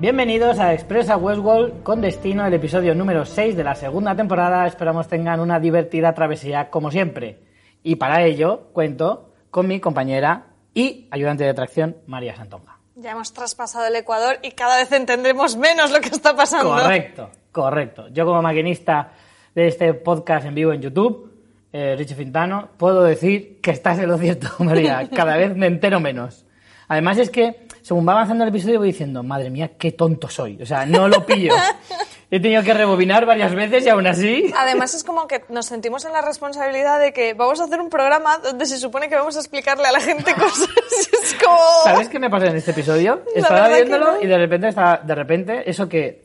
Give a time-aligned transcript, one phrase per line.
[0.00, 4.66] Bienvenidos a Expresa Westworld con destino el episodio número 6 de la segunda temporada.
[4.66, 7.38] Esperamos tengan una divertida travesía como siempre.
[7.82, 12.78] Y para ello cuento con mi compañera y ayudante de atracción María Santonga.
[12.94, 16.70] Ya hemos traspasado el Ecuador y cada vez entendremos menos lo que está pasando.
[16.70, 18.08] Correcto, correcto.
[18.08, 19.12] Yo como maquinista
[19.54, 21.30] de este podcast en vivo en YouTube,
[21.74, 25.10] eh, Richie Fintano, puedo decir que estás en lo cierto, María.
[25.14, 26.46] Cada vez me entero menos.
[26.88, 30.62] Además es que según va avanzando el episodio voy diciendo, madre mía, qué tonto soy.
[30.62, 31.52] O sea, no lo pillo.
[32.30, 34.48] He tenido que rebobinar varias veces y aún así...
[34.56, 37.90] Además es como que nos sentimos en la responsabilidad de que vamos a hacer un
[37.90, 40.68] programa donde se supone que vamos a explicarle a la gente cosas.
[41.24, 41.58] es como...
[41.82, 43.24] ¿Sabes qué me pasa en este episodio?
[43.34, 44.22] Estaba viéndolo no.
[44.22, 46.24] y de repente, está, de repente, eso que...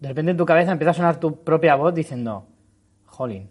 [0.00, 2.46] De repente en tu cabeza empieza a sonar tu propia voz diciendo,
[3.04, 3.50] jolín,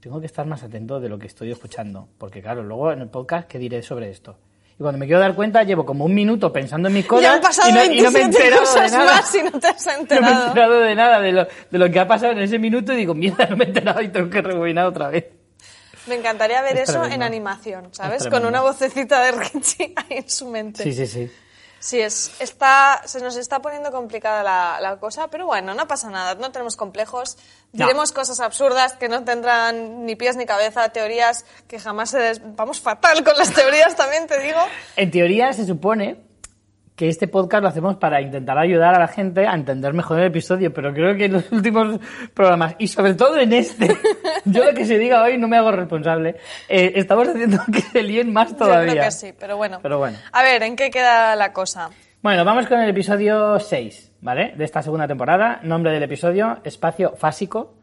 [0.00, 2.08] tengo que estar más atento de lo que estoy escuchando.
[2.18, 4.36] Porque claro, luego en el podcast, ¿qué diré sobre esto?
[4.76, 7.34] Y cuando me quiero dar cuenta, llevo como un minuto pensando en mis cosas Ya
[7.34, 9.12] han pasado y, no, y no me he 27 enterado de cosas nada.
[9.12, 10.46] más y no te has No me he enterado.
[10.48, 13.14] enterado de nada de lo, de lo que ha pasado en ese minuto y digo,
[13.14, 15.26] mierda, no me he enterado y tengo que rebobinar otra vez.
[16.06, 17.14] Me encantaría ver Es eso tremendo.
[17.14, 18.22] en animación, ¿sabes?
[18.22, 20.82] Es Con una vocecita de Richie ahí en su mente.
[20.82, 21.30] Sí, sí, sí.
[21.84, 26.08] Sí, es, está, se nos está poniendo complicada la, la cosa, pero bueno, no pasa
[26.08, 27.36] nada, no tenemos complejos.
[27.74, 27.84] No.
[27.84, 32.18] Diremos cosas absurdas que no tendrán ni pies ni cabeza, teorías que jamás se...
[32.20, 34.60] des- Vamos fatal con las teorías, también te digo.
[34.96, 36.24] En teoría se supone
[36.96, 40.26] que este podcast lo hacemos para intentar ayudar a la gente a entender mejor el
[40.26, 41.98] episodio, pero creo que en los últimos
[42.34, 43.96] programas, y sobre todo en este,
[44.44, 46.36] yo lo que se diga hoy no me hago responsable,
[46.68, 48.86] eh, estamos haciendo que se líen más todavía.
[48.86, 49.80] Yo creo que sí, pero bueno.
[49.82, 50.18] Pero bueno.
[50.32, 51.90] A ver, ¿en qué queda la cosa?
[52.22, 54.54] Bueno, vamos con el episodio 6, ¿vale?
[54.56, 55.60] De esta segunda temporada.
[55.62, 57.74] Nombre del episodio, Espacio Fásico.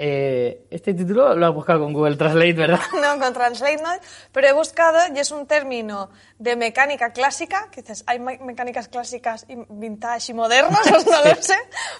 [0.00, 2.78] Eh, este título lo has buscado con Google Translate, ¿verdad?
[3.02, 3.90] No, con Translate no,
[4.30, 8.86] pero he buscado y es un término de mecánica clásica, que dices, hay me- mecánicas
[8.86, 11.56] clásicas y vintage y modernas, pues no lo sé,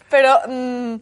[0.08, 0.94] pero mm,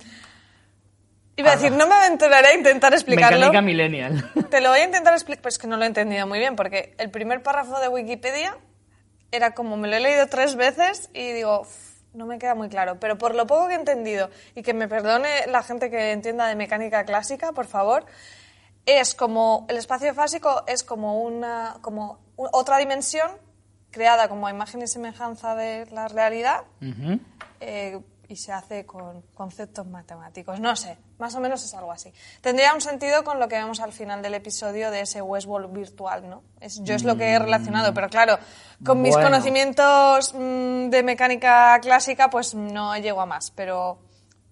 [1.37, 3.37] iba a decir, no me aventuraré a intentar explicarlo.
[3.41, 4.31] Mecánica Millennial.
[4.51, 6.95] Te lo voy a intentar explicar, pues que no lo he entendido muy bien, porque
[6.99, 8.57] el primer párrafo de Wikipedia
[9.33, 11.86] era como me lo he leído tres veces y digo, "Uf,
[12.17, 12.99] no me queda muy claro.
[12.99, 16.47] Pero por lo poco que he entendido, y que me perdone la gente que entienda
[16.49, 18.07] de mecánica clásica, por favor,
[18.87, 23.31] es como el espacio fásico es como una como otra dimensión
[23.91, 26.65] creada como a imagen y semejanza de la realidad
[27.61, 27.99] eh,
[28.29, 30.61] y se hace con conceptos matemáticos.
[30.61, 32.13] No sé, más o menos es algo así.
[32.41, 36.29] Tendría un sentido con lo que vemos al final del episodio de ese Westworld virtual,
[36.29, 36.43] ¿no?
[36.61, 38.39] Es, yo es lo que he relacionado, pero claro,
[38.85, 43.99] con mis conocimientos mm, de mecánica clásica, pues no llego a más, pero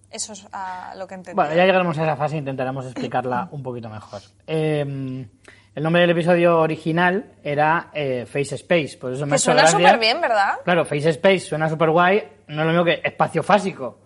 [0.09, 1.35] eso es a lo que entendí.
[1.35, 4.21] Bueno, ya llegaremos a esa fase e intentaremos explicarla un poquito mejor.
[4.47, 5.27] Eh,
[5.75, 9.99] el nombre del episodio original era eh, Face Space, por eso me que suena súper
[9.99, 10.53] bien, ¿verdad?
[10.63, 13.99] Claro, Face Space suena súper guay, no es lo mismo que espacio fásico,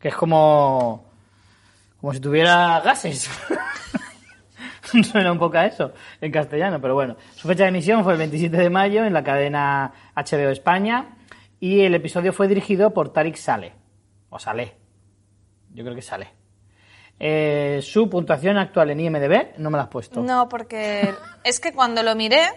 [0.00, 1.12] que es como,
[2.00, 3.30] como si tuviera gases.
[5.12, 7.16] suena un poco a eso en castellano, pero bueno.
[7.36, 11.16] Su fecha de emisión fue el 27 de mayo en la cadena HBO España
[11.60, 13.72] y el episodio fue dirigido por Tarik Saleh,
[14.28, 14.74] o Saleh,
[15.72, 16.41] yo creo que Saleh.
[17.18, 20.20] Eh, su puntuación actual en IMDB no me la has puesto.
[20.20, 21.14] No, porque
[21.44, 22.48] es que cuando lo miré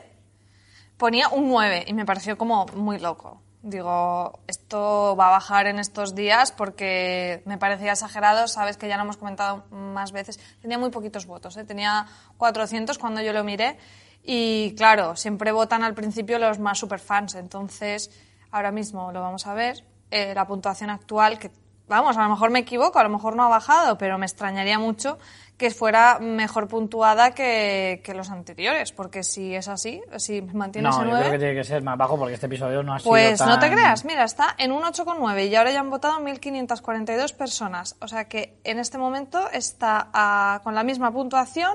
[0.98, 3.42] ponía un 9 y me pareció como muy loco.
[3.62, 8.48] Digo, esto va a bajar en estos días porque me parecía exagerado.
[8.48, 10.40] Sabes que ya lo hemos comentado más veces.
[10.62, 11.63] Tenía muy poquitos votos, ¿eh?
[11.63, 12.06] tenía
[12.38, 13.78] 400 cuando yo lo miré.
[14.24, 17.34] Y claro, siempre votan al principio los más superfans.
[17.36, 18.12] Entonces,
[18.51, 19.84] ahora mismo lo vamos a ver.
[20.12, 21.50] Eh, la puntuación actual, que
[21.88, 24.80] vamos, a lo mejor me equivoco, a lo mejor no ha bajado, pero me extrañaría
[24.80, 25.18] mucho
[25.58, 30.96] que fuera mejor puntuada que, que los anteriores, porque si es así, si mantiene No,
[30.96, 31.20] ese yo 9...
[31.20, 33.58] creo que tiene que ser más bajo porque este episodio no ha sido Pues no
[33.58, 37.96] te creas, mira, está en un 8,9 y ahora ya han votado 1.542 personas.
[38.02, 41.74] O sea que en este momento está ah, con la misma puntuación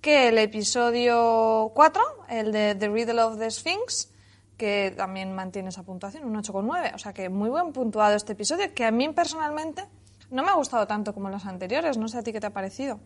[0.00, 4.12] que el episodio 4, el de The Riddle of the Sphinx,
[4.58, 6.94] que también mantiene esa puntuación, un 8,9.
[6.94, 9.84] O sea que muy buen puntuado este episodio, que a mí personalmente
[10.30, 11.96] no me ha gustado tanto como los anteriores.
[11.96, 13.00] No sé a ti qué te ha parecido.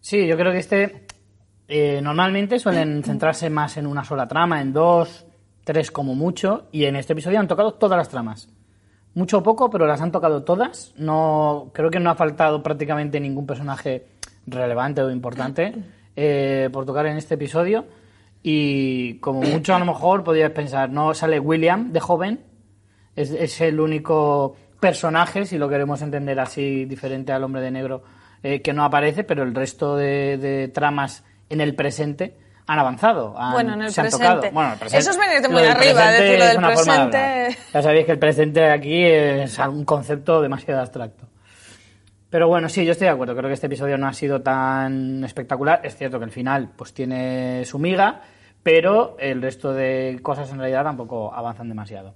[0.00, 1.06] Sí, yo creo que este
[1.68, 5.26] eh, normalmente suelen centrarse más en una sola trama, en dos,
[5.64, 8.48] tres como mucho, y en este episodio han tocado todas las tramas.
[9.14, 10.94] Mucho o poco, pero las han tocado todas.
[10.96, 14.06] No, creo que no ha faltado prácticamente ningún personaje
[14.46, 15.74] relevante o importante
[16.16, 17.86] eh, por tocar en este episodio.
[18.42, 22.40] Y como mucho a lo mejor podrías pensar, no sale William de joven,
[23.14, 28.02] es, es el único personaje, si lo queremos entender así, diferente al hombre de negro,
[28.42, 32.34] eh, que no aparece, pero el resto de, de tramas en el presente
[32.66, 33.34] han avanzado.
[33.38, 34.26] han- Bueno, en el se han presente.
[34.26, 34.52] tocado.
[34.52, 36.98] Bueno, el presente- Eso es venirte muy arriba, decir lo es del una forma de
[37.10, 37.18] presente.
[37.18, 37.58] hablar.
[37.74, 41.26] Ya sabéis que el presente aquí es un concepto demasiado abstracto.
[42.32, 43.36] Pero bueno, sí, yo estoy de acuerdo.
[43.36, 45.82] Creo que este episodio no ha sido tan espectacular.
[45.84, 48.22] Es cierto que el final pues tiene su miga,
[48.62, 52.14] pero el resto de cosas en realidad tampoco avanzan demasiado.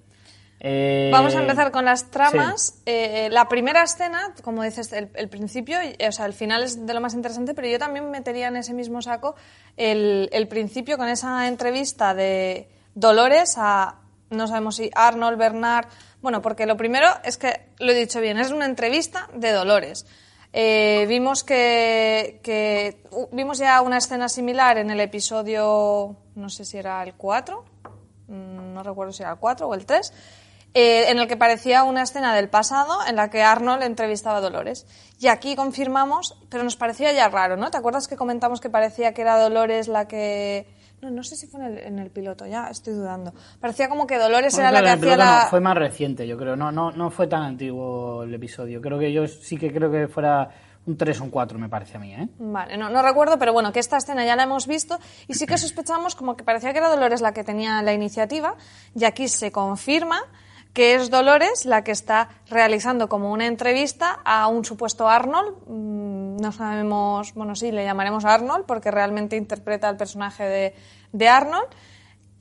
[0.59, 2.81] Eh, Vamos a empezar con las tramas.
[2.87, 5.77] Eh, la primera escena, como dices, el, el principio,
[6.09, 8.73] o sea, el final es de lo más interesante, pero yo también metería en ese
[8.73, 9.37] mismo saco
[9.77, 15.87] el, el principio con esa entrevista de Dolores a, no sabemos si Arnold, Bernard.
[16.21, 20.07] Bueno, porque lo primero es que, lo he dicho bien, es una entrevista de Dolores.
[20.53, 23.03] Eh, vimos que, que
[23.33, 27.65] vimos ya una escena similar en el episodio, no sé si era el 4,
[28.29, 30.13] mm, no recuerdo si era el 4 o el 3,
[30.73, 34.41] eh, en el que parecía una escena del pasado en la que Arnold entrevistaba a
[34.41, 34.87] Dolores.
[35.19, 37.71] Y aquí confirmamos, pero nos parecía ya raro, ¿no?
[37.71, 40.76] ¿Te acuerdas que comentamos que parecía que era Dolores la que...
[41.03, 43.35] No, no sé si fue en el, en el piloto, ya estoy dudando.
[43.61, 45.47] Parecía como que Dolores Bueno, era la que hacía piloto no, la...
[45.51, 46.57] fue más reciente, yo creo.
[46.57, 48.81] No, no, no fue tan antiguo el episodio.
[48.81, 50.49] Creo que yo sí que creo que fuera
[50.87, 52.29] un 3 o un 4, me parece a mí, ¿eh?
[52.39, 55.47] Vale, no, no recuerdo, pero bueno, que esta escena ya la hemos visto y sí
[55.47, 58.55] que sospechamos como que parecía que era Dolores la que tenía la iniciativa
[58.95, 60.23] y aquí se confirma
[60.77, 65.57] que es Dolores la que está realizando como una entrevista a un supuesto Arnold.
[65.67, 70.75] Mm, No sabemos, bueno, sí, le llamaremos Arnold porque realmente interpreta al personaje de,
[71.13, 71.69] de Arnold,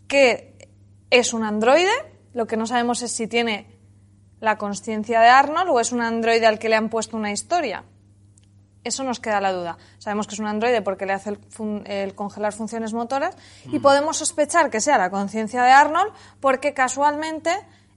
[0.10, 0.70] que
[1.10, 1.94] es un androide.
[2.34, 3.68] Lo que no sabemos es si tiene
[4.42, 7.86] la conciencia de Arnold o es un androide al que le han puesto una historia.
[8.84, 9.78] Eso nos queda la duda.
[9.98, 13.36] Sabemos que es un androide porque le hace el, fun- el congelar funciones motoras
[13.72, 16.12] y podemos sospechar que sea la conciencia de Arnold
[16.42, 17.50] porque casualmente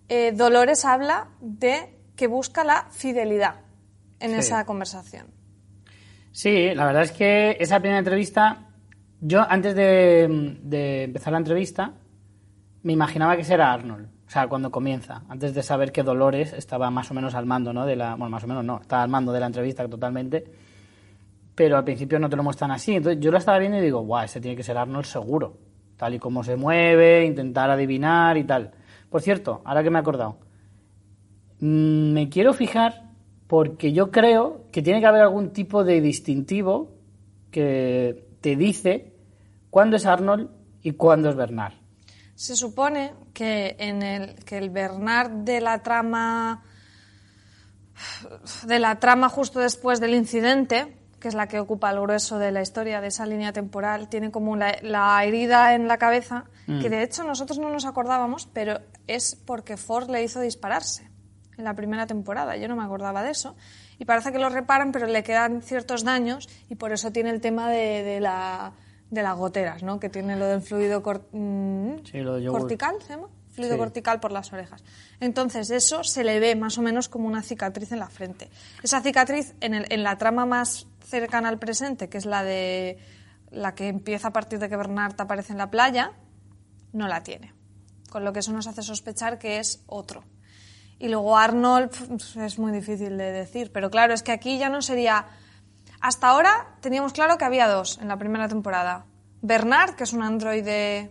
[0.09, 3.57] eh, Dolores habla de que busca la fidelidad
[4.21, 4.37] en Sí.
[4.39, 5.27] esa conversación.
[6.33, 8.69] Sí, la verdad es que esa primera entrevista,
[9.21, 11.93] yo antes de, de empezar la entrevista,
[12.83, 14.09] me imaginaba que será Arnold.
[14.27, 17.73] O sea, cuando comienza, antes de saber que Dolores estaba más o menos al mando,
[17.73, 17.87] ¿no?
[17.87, 20.45] De la, bueno, más o menos no, estaba al mando de la entrevista totalmente.
[21.55, 22.95] Pero al principio no te lo muestran así.
[22.95, 25.57] Entonces yo lo estaba viendo y digo, guau, ese tiene que ser Arnold seguro.
[25.97, 28.71] Tal y como se mueve, intentar adivinar y tal.
[29.11, 30.39] Por cierto, ahora que me he acordado,
[31.61, 33.09] mm, me quiero fijar
[33.47, 36.93] porque yo creo que tiene que haber algún tipo de distintivo
[37.51, 39.15] que te dice
[39.71, 40.51] cuándo es Arnold
[40.83, 41.75] y cuándo es Bernard.
[42.35, 46.63] Se supone que en el que el Bernard de la trama
[48.67, 52.53] de la trama justo después del incidente, que es la que ocupa el grueso de
[52.53, 56.91] la historia de esa línea temporal, tiene como la, la herida en la cabeza, que
[56.91, 58.79] de hecho nosotros no nos acordábamos, pero
[59.09, 61.11] es porque Ford le hizo dispararse
[61.57, 62.57] en la primera temporada.
[62.57, 63.57] Yo no me acordaba de eso.
[63.99, 67.41] Y parece que lo reparan, pero le quedan ciertos daños y por eso tiene el
[67.41, 68.73] tema de, de la,
[69.11, 69.99] de las goteras, ¿no?
[69.99, 72.61] Que tiene lo del fluido cor- mm, Sí, lo de yogur.
[72.61, 73.29] cortical, ¿se llama?
[73.51, 73.79] Fluido Sí.
[73.79, 74.85] cortical por las orejas.
[75.19, 78.51] Entonces, eso se le ve más o menos como una cicatriz en la frente.
[78.85, 82.99] Esa cicatriz, en, el- en la trama más cercana al presente, que es la de
[83.51, 86.13] la que empieza a partir de que Bernard aparece en la playa,
[86.93, 87.53] no la tiene.
[88.11, 90.25] Con lo que eso nos hace sospechar que es otro.
[90.99, 91.91] Y luego Arnold
[92.37, 95.27] es muy difícil de decir, pero claro, es que aquí ya no sería...
[96.01, 99.07] Hasta ahora teníamos claro que había dos en la primera temporada.
[99.41, 101.11] Bernard, que es un androide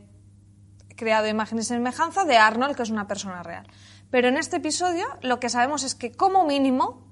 [0.95, 3.67] creado de imagen y semejanza, de Arnold, que es una persona real.
[4.09, 7.05] Pero en este episodio lo que sabemos es que como mínimo,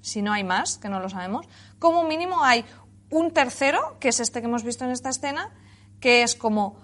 [0.00, 1.46] si no hay más, que no lo sabemos,
[1.78, 2.64] como mínimo hay
[3.10, 5.50] un tercero, que es este que hemos visto en esta escena,
[6.00, 6.76] que es como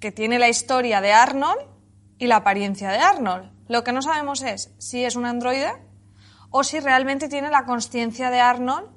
[0.00, 1.60] que tiene la historia de Arnold
[2.20, 3.50] y la apariencia de Arnold.
[3.66, 5.72] Lo que no sabemos es si es un androide
[6.50, 8.88] o si realmente tiene la conciencia de Arnold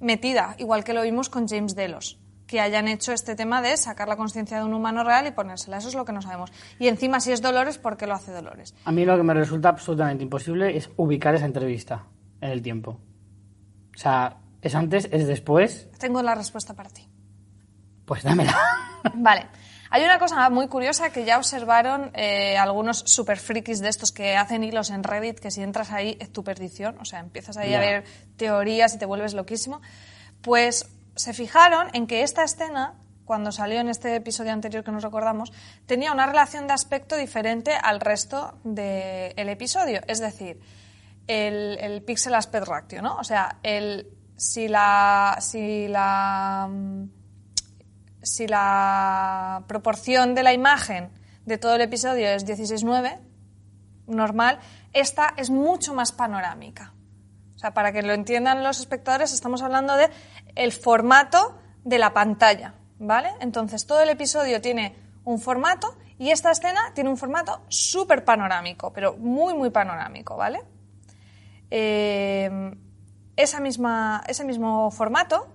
[0.00, 4.08] metida, igual que lo vimos con James Delos, que hayan hecho este tema de sacar
[4.08, 5.78] la conciencia de un humano real y ponérsela.
[5.78, 6.52] Eso es lo que no sabemos.
[6.78, 8.74] Y encima, si es Dolores, ¿por qué lo hace Dolores?
[8.84, 12.06] A mí lo que me resulta absolutamente imposible es ubicar esa entrevista
[12.40, 13.00] en el tiempo.
[13.92, 15.90] O sea, ¿es antes, es después?
[15.98, 17.08] Tengo la respuesta para ti.
[18.04, 18.56] Pues dámela.
[19.14, 19.48] Vale.
[19.90, 24.36] Hay una cosa muy curiosa que ya observaron eh, algunos super frikis de estos que
[24.36, 27.74] hacen hilos en Reddit, que si entras ahí es tu perdición, o sea, empiezas ahí
[27.74, 28.04] a ver
[28.36, 29.80] teorías y te vuelves loquísimo.
[30.42, 35.02] Pues se fijaron en que esta escena, cuando salió en este episodio anterior que nos
[35.02, 35.52] recordamos,
[35.86, 40.00] tenía una relación de aspecto diferente al resto del episodio.
[40.06, 40.60] Es decir,
[41.26, 43.16] el, el pixel aspect ratio, ¿no?
[43.16, 45.36] O sea, el, si la.
[45.40, 47.17] Si la mm,
[48.22, 51.10] si la proporción de la imagen
[51.46, 53.18] de todo el episodio es 16-9,
[54.06, 54.58] normal,
[54.92, 56.94] esta es mucho más panorámica.
[57.54, 60.08] O sea, para que lo entiendan los espectadores, estamos hablando de
[60.54, 63.30] el formato de la pantalla, ¿vale?
[63.40, 64.94] Entonces, todo el episodio tiene
[65.24, 70.60] un formato y esta escena tiene un formato súper panorámico, pero muy, muy panorámico, ¿vale?
[71.70, 72.74] Eh,
[73.36, 75.48] esa misma, ese mismo formato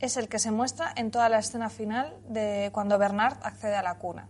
[0.00, 3.82] es el que se muestra en toda la escena final de cuando Bernard accede a
[3.82, 4.28] la cuna.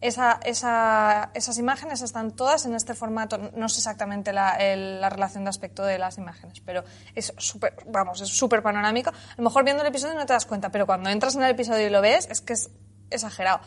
[0.00, 3.38] Esa- esa- esas imágenes están todas en este formato.
[3.56, 6.84] No sé exactamente la, la relación de aspecto de las imágenes, pero
[7.14, 9.10] es súper, vamos, es súper panorámico.
[9.10, 11.50] A lo mejor viendo el episodio no te das cuenta, pero cuando entras en el
[11.50, 12.70] episodio y lo ves, es que es
[13.08, 13.60] exagerado.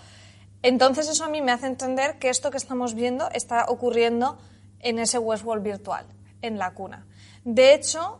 [0.61, 4.37] Entonces eso a mí me hace entender que esto que estamos viendo está ocurriendo
[4.79, 6.05] en ese Westworld virtual,
[6.43, 7.07] en la cuna.
[7.45, 8.19] De hecho,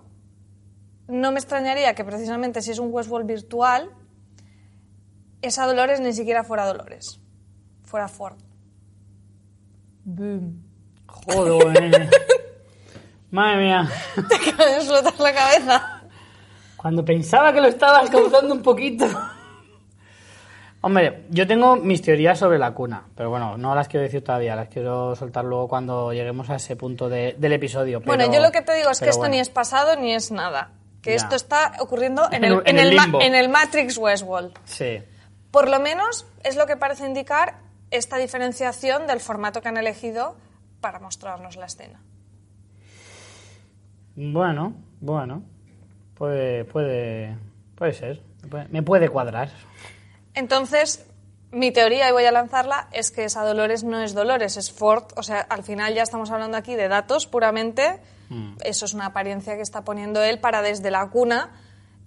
[1.08, 3.90] no me extrañaría que precisamente si es un Westworld virtual,
[5.42, 7.20] esa Dolores ni siquiera fuera Dolores,
[7.84, 8.38] fuera Ford.
[10.04, 10.64] Boom.
[11.08, 12.10] Joder.
[13.32, 13.90] Madre mía.
[14.30, 16.02] Te acaba de explotar la cabeza.
[16.78, 19.06] Cuando pensaba que lo estabas causando un poquito.
[20.82, 24.56] Hombre, yo tengo mis teorías sobre la cuna, pero bueno, no las quiero decir todavía,
[24.56, 28.00] las quiero soltar luego cuando lleguemos a ese punto de- del episodio.
[28.02, 29.34] bueno, yo lo que te digo es que esto bueno.
[29.34, 30.72] ni es pasado ni es nada.
[31.02, 31.16] Que Ya.
[31.18, 33.22] esto está ocurriendo en En el, en en el limbo.
[33.22, 34.54] en el Matrix Westworld.
[34.66, 35.02] Sí.
[35.52, 37.60] Por lo menos es lo que parece indicar
[37.92, 40.36] esta diferenciación del formato que han elegido
[40.82, 42.02] para mostrarnos la escena.
[44.16, 45.44] Bueno, bueno.
[46.16, 47.38] Puede, puede,
[47.76, 48.22] puede ser.
[48.72, 49.50] Me puede cuadrar.
[50.34, 51.06] Entonces,
[51.52, 55.06] mi teoría, y voy a lanzarla, es que esa Dolores no es Dolores, es Ford.
[55.16, 58.00] O sea, al final ya estamos hablando aquí de datos puramente.
[58.64, 61.52] Eso es una apariencia que está poniendo él para desde la cuna,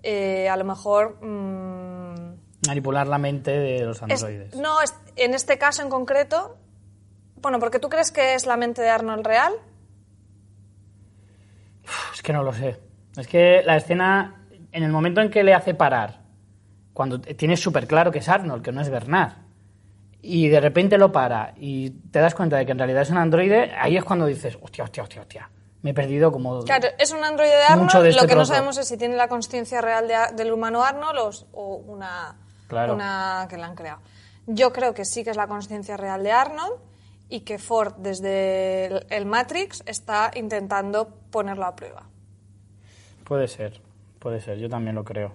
[0.02, 1.18] eh, a lo mejor...
[1.24, 4.54] mm, Manipular la mente de los es- androides.
[4.56, 6.56] no, es- en este caso en concreto...
[7.42, 9.52] Bueno, porque tú crees que es la mente de Arnold real.
[12.14, 12.78] Es que no lo sé.
[13.16, 16.20] Es que la escena, en el momento en que le hace parar,
[16.92, 19.32] cuando tienes súper claro que es Arnold, que no es Bernard,
[20.22, 23.16] y de repente lo para y te das cuenta de que en realidad es un
[23.16, 25.50] androide, ahí es cuando dices, hostia, hostia, hostia, hostia.
[25.82, 26.62] Me he perdido como...
[26.64, 28.02] Claro, es un androide de Arnold.
[28.02, 30.82] de este lo que no sabemos es si tiene la conciencia real de- del humano
[30.84, 32.36] Arnold o, o una,
[32.68, 32.94] Claro.
[32.94, 34.00] una que la han creado.
[34.46, 36.74] Yo creo que sí que es la conciencia real de Arnold
[37.28, 42.02] y que Ford desde el, el Matrix está intentando ponerlo a prueba.
[43.24, 43.80] Puede ser,
[44.18, 45.32] puede ser, yo también lo creo.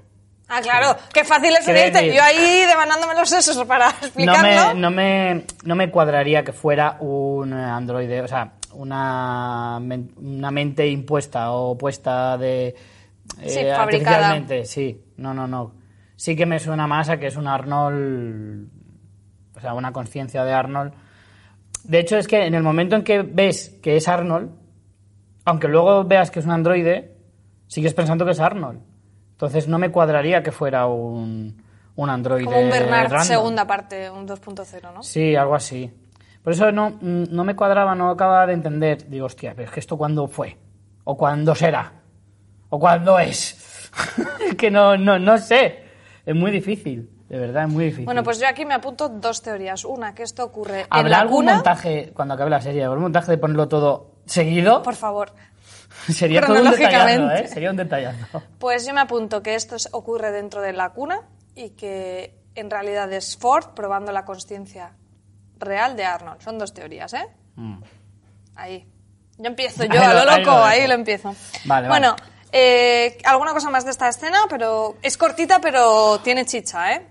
[0.47, 4.73] Ah, claro, qué fácil es decir- Yo ahí devanándome los sesos para No explicarlo.
[4.75, 9.79] me, no, me, no me cuadraría que fuera un androide, o sea, una,
[10.17, 12.67] una mente impuesta o puesta de...
[12.67, 12.75] eh,
[13.49, 15.73] Sí, artificialmente, sí, no, no, no.
[16.15, 18.67] Sí que me suena más a que es un Arnold,
[19.55, 20.93] o sea, una conciencia de Arnold.
[21.83, 24.49] De hecho, es que en el momento en que ves que es Arnold,
[25.45, 27.15] aunque luego veas que es un androide,
[27.67, 28.79] sigues pensando que es Arnold.
[29.31, 31.61] Entonces no me cuadraría que fuera un,
[31.95, 33.27] un androide Como un Bernard random.
[33.27, 35.03] segunda parte, un 2.0, ¿no?
[35.03, 35.91] Sí, algo así.
[36.45, 39.09] Por eso no, no me cuadraba, no acababa de entender.
[39.09, 40.57] Digo, hostia, pero es que esto cuándo fue.
[41.03, 41.91] O cuándo será.
[42.69, 43.89] O cuándo es.
[44.47, 45.83] Es que no, no, no sé.
[46.25, 47.09] Es muy difícil.
[47.27, 48.05] De verdad, es muy difícil.
[48.05, 49.83] Bueno, pues yo aquí me apunto dos teorías.
[49.83, 51.55] Una, que esto ocurre en ¿Habrá la algún cuna.
[51.55, 54.83] montaje, cuando acabe la serie, algún montaje de ponerlo todo seguido?
[54.83, 55.31] Por favor.
[56.09, 57.31] Sería todo un detallazo.
[57.31, 57.47] ¿eh?
[57.47, 58.43] Sería un detallazo.
[58.59, 61.21] Pues yo me apunto que esto es- ocurre dentro de la cuna
[61.55, 64.91] y que en realidad es Ford probando la conciencia
[65.59, 66.41] real de Arnold.
[66.41, 67.27] Son dos teorías, ¿eh?
[67.55, 67.77] Mm.
[68.55, 68.85] Ahí.
[69.37, 71.35] Yo empiezo yo a lo- ahí loco, lo ahí lo empiezo.
[71.65, 72.31] Vale, bueno, vale.
[72.51, 77.07] eh, alguna cosa más de esta escena, pero es cortita, pero tiene chicha, ¿eh?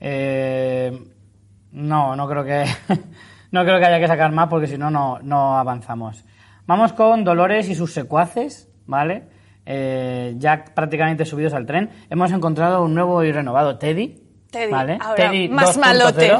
[0.00, 0.92] Eh,
[1.72, 2.64] no, no creo que
[3.50, 6.24] no creo que haya que sacar más porque si no, no avanzamos.
[6.66, 9.24] Vamos con Dolores y sus secuaces, ¿vale?
[9.64, 11.90] Eh, ya prácticamente subidos al tren.
[12.10, 14.22] Hemos encontrado un nuevo y renovado Teddy.
[14.50, 14.98] Teddy, ¿vale?
[15.00, 15.80] ahora, Teddy más 2.0.
[15.80, 16.36] malote.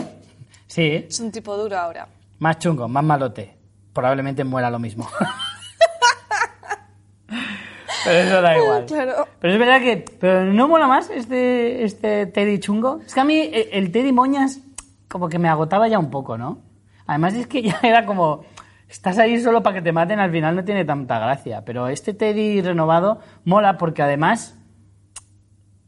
[0.76, 2.06] Sí, Es un tipo duro ahora.
[2.38, 3.56] más chungo, más malote.
[3.94, 5.08] Probablemente muera lo mismo.
[8.04, 8.84] Pero eso da igual.
[8.84, 9.26] Claro.
[9.40, 10.04] Pero es verdad que.
[10.20, 13.00] Pero no mola más este, este Teddy chungo.
[13.06, 14.60] Es que a mí el, el Teddy Moñas
[15.08, 16.58] como que me agotaba ya un poco, ¿no?
[17.06, 18.44] Además es que ya era como.
[18.86, 21.64] Estás ahí solo para que te maten, al final no tiene tanta gracia.
[21.64, 24.58] Pero este Teddy renovado mola porque además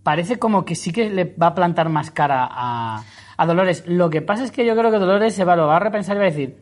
[0.02, 3.04] parece como que sí que le va a plantar más cara a,
[3.38, 3.85] a Dolores.
[3.87, 6.16] Lo que pasa es que yo creo que Dolores se va, lo va a repensar
[6.16, 6.59] y va a decir,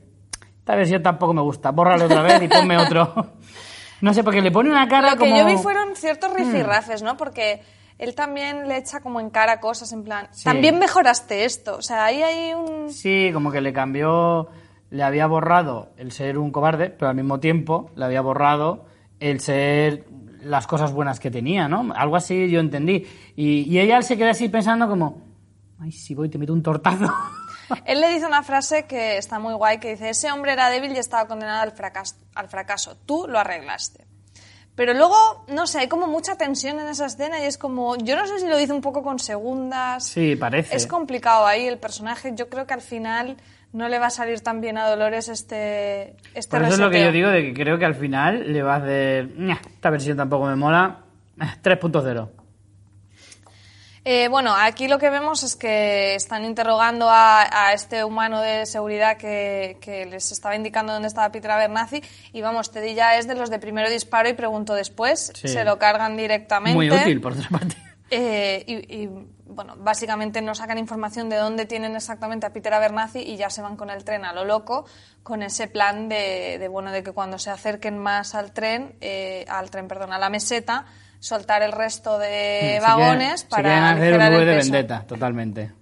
[0.58, 3.12] esta versión tampoco me gusta, bórralo otra vez y ponme otro.
[4.02, 5.38] No sé, porque le pone una cara Lo que como...
[5.38, 6.36] yo vi fueron ciertos Hmm.
[6.36, 7.16] rifirrafes, ¿no?
[7.16, 7.62] Porque
[7.96, 10.44] él también le echa como en cara cosas en plan, Sí.
[10.44, 11.76] también mejoraste esto.
[11.78, 12.90] O sea, ahí hay un...
[12.92, 14.48] Sí, como que le cambió,
[14.90, 18.84] le había borrado el ser un cobarde, pero al mismo tiempo le había borrado
[19.18, 20.04] el ser
[20.42, 21.94] las cosas buenas que tenía, ¿no?
[21.96, 23.06] Algo así yo entendí.
[23.34, 25.22] Y, y ella se queda así pensando como,
[25.80, 27.12] ay, si voy, te meto un tortazo.
[27.84, 30.92] Él le dice una frase que está muy guay, que dice, ese hombre era débil
[30.92, 32.96] y estaba condenado al fracaso, al fracaso.
[33.06, 34.04] Tú lo arreglaste.
[34.74, 35.16] Pero luego,
[35.48, 38.38] no sé, hay como mucha tensión en esa escena y es como, yo no sé
[38.38, 40.04] si lo dice un poco con segundas.
[40.04, 40.76] Sí, parece.
[40.76, 42.32] Es complicado ahí el personaje.
[42.34, 43.38] Yo creo que al final
[43.72, 46.90] no le va a salir tan bien a Dolores este, este Por eso es lo
[46.90, 49.88] que yo digo, de que creo que al final le va a hacer, "Ña, esta
[49.90, 51.00] versión tampoco me mola,
[51.40, 52.30] Eh, 3.0.
[54.08, 58.64] Eh, bueno, aquí lo que vemos es que están interrogando a, a este humano de
[58.64, 62.00] seguridad que, que les estaba indicando dónde estaba Peter Abernathy
[62.32, 65.48] y vamos, Teddy ya es de los de primero disparo y pregunto después, Sí.
[65.48, 66.76] se lo cargan directamente.
[66.76, 67.74] Muy útil, por otra parte.
[68.08, 69.10] Eh, y, y,
[69.46, 73.60] bueno, básicamente no sacan información de dónde tienen exactamente a Peter Abernathy y ya se
[73.60, 74.86] van con el tren a lo loco
[75.24, 79.44] con ese plan de, de, bueno de que cuando se acerquen más al tren, eh,
[79.48, 80.86] al tren, perdón, a la meseta,
[81.26, 85.72] soltar el resto de Se vagones quieren- para se hacer un el de vendetta, totalmente.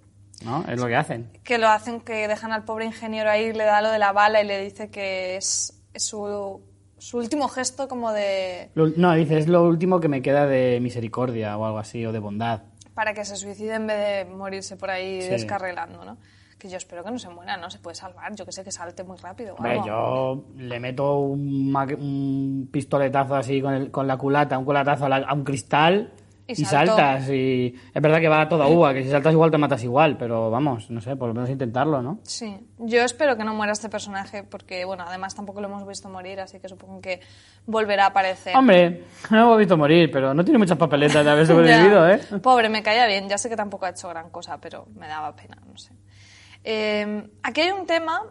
[0.44, 0.64] ¿No?
[0.68, 1.30] Es lo que hacen.
[1.42, 4.42] Que lo hacen que dejan al pobre ingeniero ahí, le da lo de la bala
[4.42, 6.60] y le dice que es, es su,
[6.99, 10.80] su último gesto como de Lo- no, dice, es lo último que me queda de
[10.82, 12.62] misericordia o algo así, o de bondad.
[12.95, 15.28] para que se suicide en vez de morirse por ahí Sí.
[15.28, 16.16] descarrilando, ¿no?
[16.64, 17.68] Que yo espero que no se muera, ¿no?
[17.68, 19.54] Se puede salvar, yo que sé que salte muy rápido.
[19.56, 25.04] Hombre, yo le meto un, un pistoletazo así con, el- con la culata, un culatazo
[25.04, 26.14] a, la- a un cristal
[26.46, 27.28] Y saltas.
[27.28, 30.16] Y es verdad que va a toda uva, que si saltas igual te matas igual,
[30.16, 32.20] pero vamos, no sé, por lo menos intentarlo, ¿no?
[32.22, 36.08] Sí, yo espero que no muera este personaje porque, bueno, además tampoco lo hemos visto
[36.08, 37.20] morir, así que supongo que
[37.66, 38.56] volverá a aparecer.
[38.56, 42.08] Hombre, no lo hemos visto morir, pero no tiene muchas papeletas de haber sobrevivido.
[42.08, 42.20] ¿eh?
[42.42, 43.28] Pobre, me caía bien.
[43.28, 45.92] Ya sé que tampoco ha hecho gran cosa, pero me daba pena, no sé.
[46.64, 48.22] Eh, aquí hay un tema,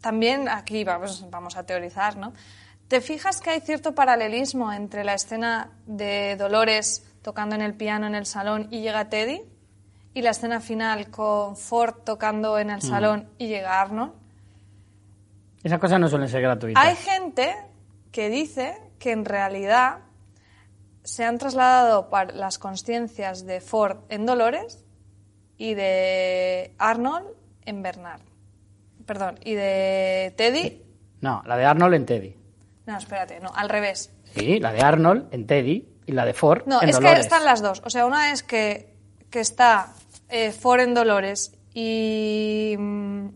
[0.00, 2.32] también aquí vamos, vamos a teorizar, ¿no?
[2.88, 8.06] ¿Te fijas que hay cierto paralelismo entre la escena de Dolores tocando en el piano
[8.06, 9.40] en el salón y llega Teddy
[10.12, 12.82] y la escena final con Ford tocando en el Mm.
[12.82, 14.12] salón y llega Arnold?
[15.62, 16.84] Esas cosas no suelen ser gratuitas.
[16.84, 17.54] Hay gente
[18.10, 20.00] que dice que en realidad
[21.04, 24.84] se han trasladado las conciencias de Ford en Dolores
[25.56, 27.26] y de Arnold
[27.66, 28.20] en Bernard.
[29.06, 30.82] Perdón, y de Teddy.
[31.20, 32.36] No, la de Arnold en Teddy.
[32.86, 34.12] No, espérate, no, al revés.
[34.34, 37.44] Sí, la de Arnold en Teddy y la de Ford No, en es que están
[37.44, 37.82] las dos.
[37.84, 38.94] O sea, una es que,
[39.30, 39.92] que está
[40.28, 43.26] eh, Ford en Dolores y, mm,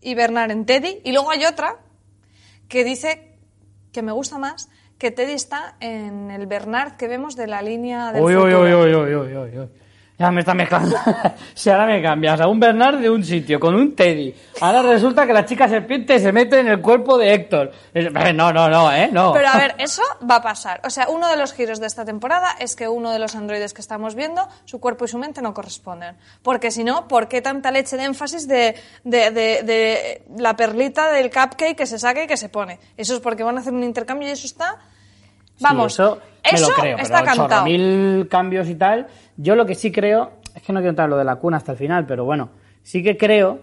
[0.00, 1.00] y Bernard en Teddy.
[1.04, 1.76] Y luego hay otra
[2.68, 3.36] que dice
[3.92, 8.12] que me gusta más que Teddy está en el Bernard que vemos de la línea
[8.12, 8.60] del Uy, uy, futuro.
[8.60, 9.68] uy, uy, uy, uy, uy, uy.
[10.18, 10.96] Ya me está mezclando.
[11.54, 15.24] si ahora me cambias a un Bernard de un sitio con un Teddy, ahora resulta
[15.24, 17.70] que la chica serpiente se mete en el cuerpo de Héctor.
[17.94, 19.08] Eh, No, no, no, ¿eh?
[19.12, 19.32] No.
[19.32, 20.80] Pero a ver, eso va a pasar.
[20.84, 23.72] O sea, uno de los giros de esta temporada es que uno de los androides
[23.74, 26.16] que estamos viendo, su cuerpo y su mente no corresponden.
[26.42, 31.12] Porque si no, ¿por qué tanta leche de énfasis de, de, de- de la perlita
[31.12, 32.80] del cupcake que se saca y que se pone?
[32.96, 34.78] Eso es porque van a hacer un intercambio y eso está...
[35.58, 36.18] Sí, Vamos, eso,
[36.52, 37.64] me lo creo, está pero cantado.
[37.64, 39.08] mil cambios y tal.
[39.36, 41.56] Yo lo que sí creo, es que no quiero entrar en lo de la cuna
[41.56, 42.50] hasta el final, pero bueno,
[42.82, 43.60] sí que creo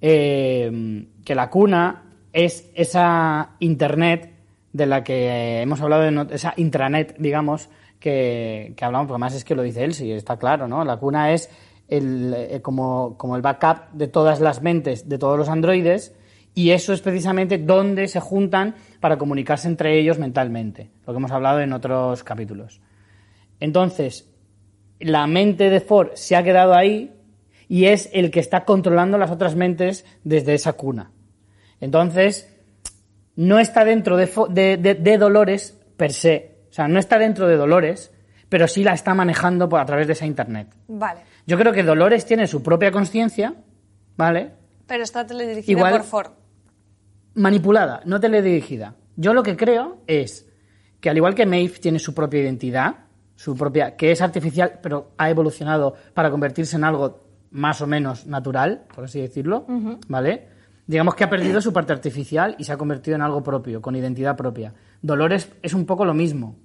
[0.00, 4.32] eh, que la cuna es esa internet
[4.72, 7.68] de la que hemos hablado, esa intranet, digamos,
[8.00, 10.84] que, que hablamos, porque además es que lo dice él, sí, está claro, ¿no?
[10.84, 11.50] La cuna es
[11.88, 16.14] el, eh, como, como el backup de todas las mentes de todos los androides
[16.54, 21.30] y eso es precisamente donde se juntan para comunicarse entre ellos mentalmente, lo que hemos
[21.32, 22.80] hablado en otros capítulos.
[23.60, 24.28] Entonces,
[25.00, 27.12] la mente de Ford se ha quedado ahí
[27.68, 31.10] y es el que está controlando las otras mentes desde esa cuna.
[31.80, 32.48] Entonces,
[33.36, 36.64] no está dentro de, de- de- de Dolores per se.
[36.70, 38.12] O sea, no está dentro de Dolores,
[38.48, 40.68] pero sí la está manejando por, a través de esa internet.
[40.88, 41.20] Vale.
[41.46, 43.54] Yo creo que Dolores tiene su propia conciencia,
[44.16, 44.50] ¿vale?
[44.86, 46.30] Pero está teledirigida Igual- por Ford.
[47.34, 48.94] Manipulada, no teledirigida.
[49.16, 50.48] Yo lo que creo es
[51.00, 52.96] que al igual que Maeve tiene su propia identidad,
[53.34, 58.26] su propia, que es artificial, pero ha evolucionado para convertirse en algo más o menos
[58.26, 59.66] natural, por así decirlo,
[60.08, 60.48] ¿vale?
[60.86, 63.96] Digamos que ha perdido su parte artificial y se ha convertido en algo propio, con
[63.96, 64.74] identidad propia.
[65.00, 66.56] Dolores es un poco lo mismo.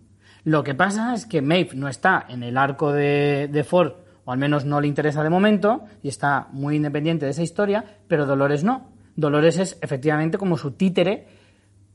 [0.44, 4.32] Lo que pasa es que Maeve no está en el arco de, de Ford, o
[4.32, 8.26] al menos no le interesa de momento, y está muy independiente de esa historia, pero
[8.26, 8.97] Dolores no.
[9.18, 11.28] Dolores es efectivamente como su títere,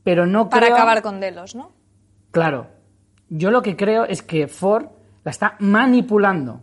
[0.03, 1.71] pero no Para creo- acabar con Delos, ¿no?
[2.29, 2.67] Claro.
[3.29, 4.85] Yo lo que creo es que Ford
[5.23, 6.61] la está manipulando,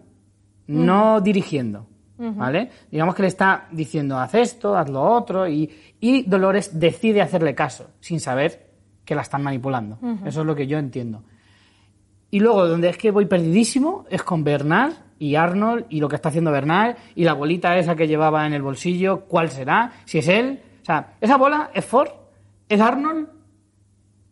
[0.68, 1.86] no dirigiendo.
[2.22, 2.68] ¿Vale?
[2.90, 5.70] Digamos que le está diciendo, haz esto, haz lo otro, y,
[6.00, 8.68] y Dolores decide hacerle caso, sin saber
[9.06, 9.98] que la están manipulando.
[10.26, 11.22] Eso es lo que yo entiendo.
[12.30, 16.16] Y luego, donde es que voy perdidísimo, es con Bernard y Arnold y lo que
[16.16, 19.92] está haciendo Bernard y la bolita esa que llevaba en el bolsillo, ¿cuál será?
[20.06, 20.60] Si es él.
[20.82, 22.08] O sea, esa bola es Ford,
[22.68, 23.28] es Arnold,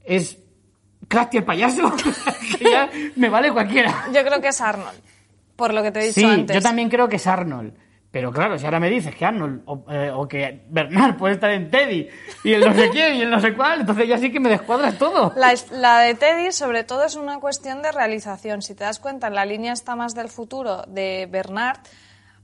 [0.02, 0.38] es
[1.06, 1.92] Krusty el payaso,
[2.58, 4.06] que ya me vale cualquiera.
[4.12, 4.98] Yo creo que es Arnold,
[5.56, 6.56] por lo que te he dicho Sí, antes.
[6.56, 7.74] yo también creo que es Arnold.
[8.10, 11.50] Pero claro, si ahora me dices que Arnold o, eh, o que Bernard puede estar
[11.50, 12.08] en Teddy
[12.42, 14.48] y el no sé quién y el no sé cuál, entonces ya sí que me
[14.48, 15.34] descuadras todo.
[15.36, 18.62] La, la de Teddy, sobre todo, es una cuestión de realización.
[18.62, 21.80] Si te das cuenta, en la línea está más del futuro de Bernard,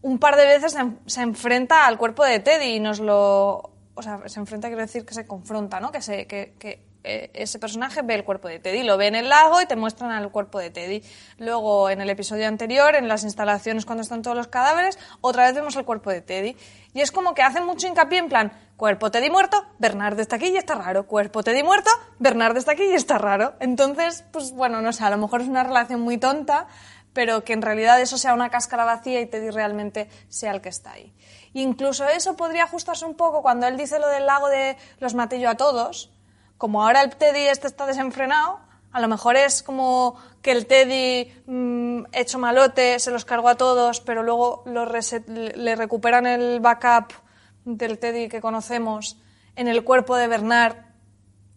[0.03, 3.71] un par de veces se, se enfrenta al cuerpo de Teddy y nos lo.
[3.95, 5.91] O sea, se enfrenta, quiero decir que se confronta, ¿no?
[5.91, 9.29] Que, se, que, que ese personaje ve el cuerpo de Teddy, lo ve en el
[9.29, 11.03] lago y te muestran al cuerpo de Teddy.
[11.39, 15.55] Luego, en el episodio anterior, en las instalaciones cuando están todos los cadáveres, otra vez
[15.55, 16.57] vemos el cuerpo de Teddy.
[16.95, 20.47] Y es como que hacen mucho hincapié en plan, cuerpo Teddy muerto, Bernard está aquí
[20.47, 21.07] y está raro.
[21.07, 23.55] Cuerpo Teddy muerto, Bernard está aquí y está raro.
[23.61, 26.69] Entonces, pues bueno, no sé, a lo mejor es una relación muy tonta,
[27.13, 30.69] pero que en realidad eso sea una cáscara vacía y Teddy realmente sea el que
[30.71, 31.15] está ahí.
[31.53, 35.39] Incluso eso podría ajustarse un poco cuando él dice lo del lago de los maté
[35.39, 36.14] yo a todos.
[36.59, 38.61] Como ahora el Teddy este está desenfrenado,
[38.93, 43.57] a lo mejor es como que el Teddy mm, hecho malote se los cargó a
[43.57, 47.13] todos, pero luego lo reset- le recuperan el backup
[47.65, 49.19] del Teddy que conocemos
[49.57, 50.77] en el cuerpo de Bernard.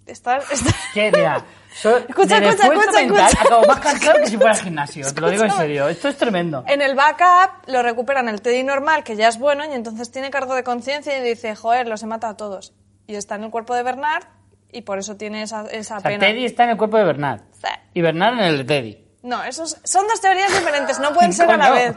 [0.05, 1.43] Está, está- Que, mira,
[1.75, 2.69] so- Escucha, escucha, escucha,
[3.01, 3.41] mental escucha.
[3.43, 6.17] acabo más cansado que si fuera al gimnasio, te lo digo en serio, esto es
[6.17, 6.63] tremendo.
[6.67, 10.29] En el backup lo recuperan el Teddy normal, que ya es bueno, y entonces tiene
[10.31, 12.73] cargo de conciencia y dice, joder, los he matado a todos.
[13.05, 14.23] Y está en el cuerpo de Bernard
[14.71, 16.25] y por eso tiene esa, esa O sea, pena.
[16.25, 17.67] Teddy está en el cuerpo de Bernard Sí.
[17.93, 19.08] y Bernard en el de Teddy.
[19.23, 21.95] No, esos son dos teorías diferentes, no pueden ser a la vez.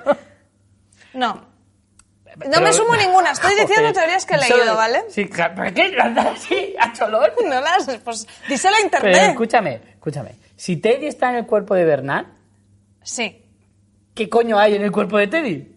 [1.14, 1.34] No.
[1.34, 3.92] No Pero- me sumo ninguna, estoy diciendo Joder.
[3.94, 5.02] teorías que he Solo- leído, ¿vale?
[5.10, 5.88] Sí, claro, ¿pero qué?
[5.88, 7.28] ¿Lo andas así, a cholón?
[7.44, 9.30] No las, pues díselo a Pero internet.
[9.30, 10.34] escúchame, escúchame.
[10.56, 12.26] Si Teddy está en el cuerpo de Bernard,
[13.02, 13.44] Sí.
[14.14, 15.76] ¿qué coño hay en el cuerpo de Teddy?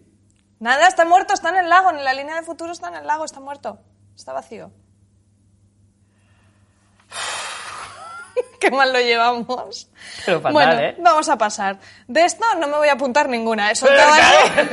[0.60, 3.06] Nada, está muerto, está en el lago, en la línea de futuro está en el
[3.06, 3.80] lago, está muerto.
[4.16, 4.70] Está vacío.
[8.64, 9.88] Qué mal lo llevamos.
[10.24, 10.96] Pero fatal, bueno, ¿eh?
[10.98, 11.78] vamos a pasar.
[12.06, 13.70] De esto no me voy a apuntar ninguna.
[13.70, 14.14] He soltado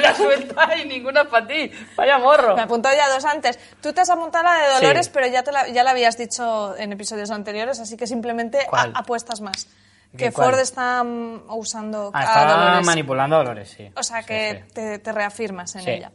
[0.01, 1.71] la suelta y ninguna para ti.
[1.95, 2.55] Vaya morro.
[2.55, 3.59] Me he apuntado ya dos antes.
[3.81, 5.11] Tú te has apuntado la de Dolores, Sí.
[5.13, 9.41] pero ya, te la, ya la habías dicho en episodios anteriores, así que simplemente apuestas
[9.41, 9.67] más.
[10.11, 10.49] ¿Qué Que cuál?
[10.51, 12.85] Ford está mm, usando Ah, a Dolores.
[12.85, 13.89] manipulando a Dolores, sí.
[13.95, 14.73] O sea que sí.
[14.73, 16.11] Te, te reafirmas en ella.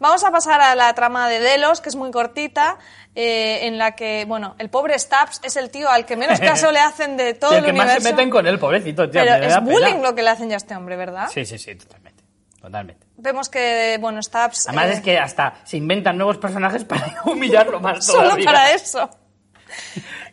[0.00, 2.78] Vamos a pasar a la trama de Delos, que es muy cortita,
[3.14, 6.72] eh, en la que, bueno, el pobre Stabs es el tío al que menos caso
[6.72, 8.16] le hacen de todo el, el que más se universo.
[8.16, 9.20] meten con él, pobrecito, tío.
[9.20, 9.60] pero es pena.
[9.60, 11.28] bullying lo que le hacen ya a este hombre, ¿verdad?
[11.32, 12.24] Sí, sí, sí, totalmente.
[12.60, 13.06] Totalmente.
[13.16, 14.68] Vemos que, bueno, Stabs...
[14.68, 18.44] Además eh, es que hasta se inventan nuevos personajes para humillarlo más Solo todavía.
[18.46, 19.08] para eso.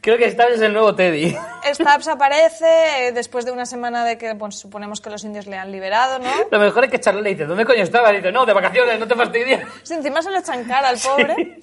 [0.02, 1.36] Creo que Stabs es el nuevo Teddy.
[1.74, 5.58] Stabs aparece eh, después de una semana de que, pues, suponemos que los indios le
[5.58, 6.32] han liberado, ¿no?
[6.52, 8.14] Lo mejor es que Charlie le dice, ¿dónde coño estabas?
[8.14, 9.62] Y dice, no, de vacaciones, no te fastidies.
[9.84, 11.60] Sí, encima se lo echan cara al pobre.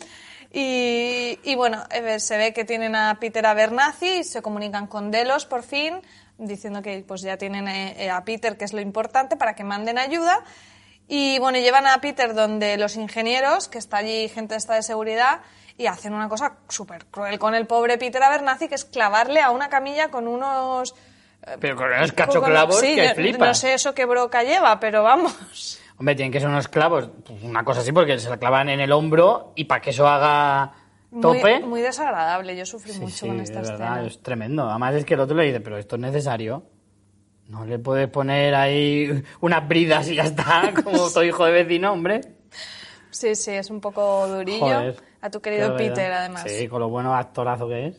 [0.52, 5.10] Y, y bueno, eh, se ve que tienen a Peter Abernathy y se comunican con
[5.10, 6.00] Delos por fin,
[6.38, 9.98] diciendo que pues ya tienen eh, a Peter, que es lo importante, para que manden
[9.98, 10.44] ayuda.
[11.08, 15.40] Y bueno, llevan a Peter donde los ingenieros, que está allí gente esta de seguridad,
[15.76, 19.50] y hacen una cosa súper cruel con el pobre Peter Abernathy, que es clavarle a
[19.50, 20.94] una camilla con unos...
[21.60, 23.48] Pero con unos con- cachoclavos sí, que flipas.
[23.48, 25.78] No sé eso qué broca lleva, pero vamos.
[25.98, 28.80] Hombre, tienen que ser unos clavos, pues una cosa así, porque se la clavan en
[28.80, 30.72] el hombro y para que eso haga
[31.20, 31.60] tope.
[31.60, 34.06] Muy, muy desagradable, yo sufrí Sí, mucho sí, con esta verdad, escena.
[34.06, 34.68] es tremendo.
[34.68, 36.64] Además es que el otro le dice, pero esto es necesario.
[37.46, 41.92] No le puedes poner ahí unas bridas y ya está, como tu hijo de vecino,
[41.92, 42.22] hombre.
[43.10, 44.60] Sí, sí, es un poco durillo.
[44.64, 44.96] Joder.
[45.24, 46.18] A tu querido Peter, verdad.
[46.20, 46.44] además.
[46.46, 47.96] Sí, con lo bueno actorazo que es.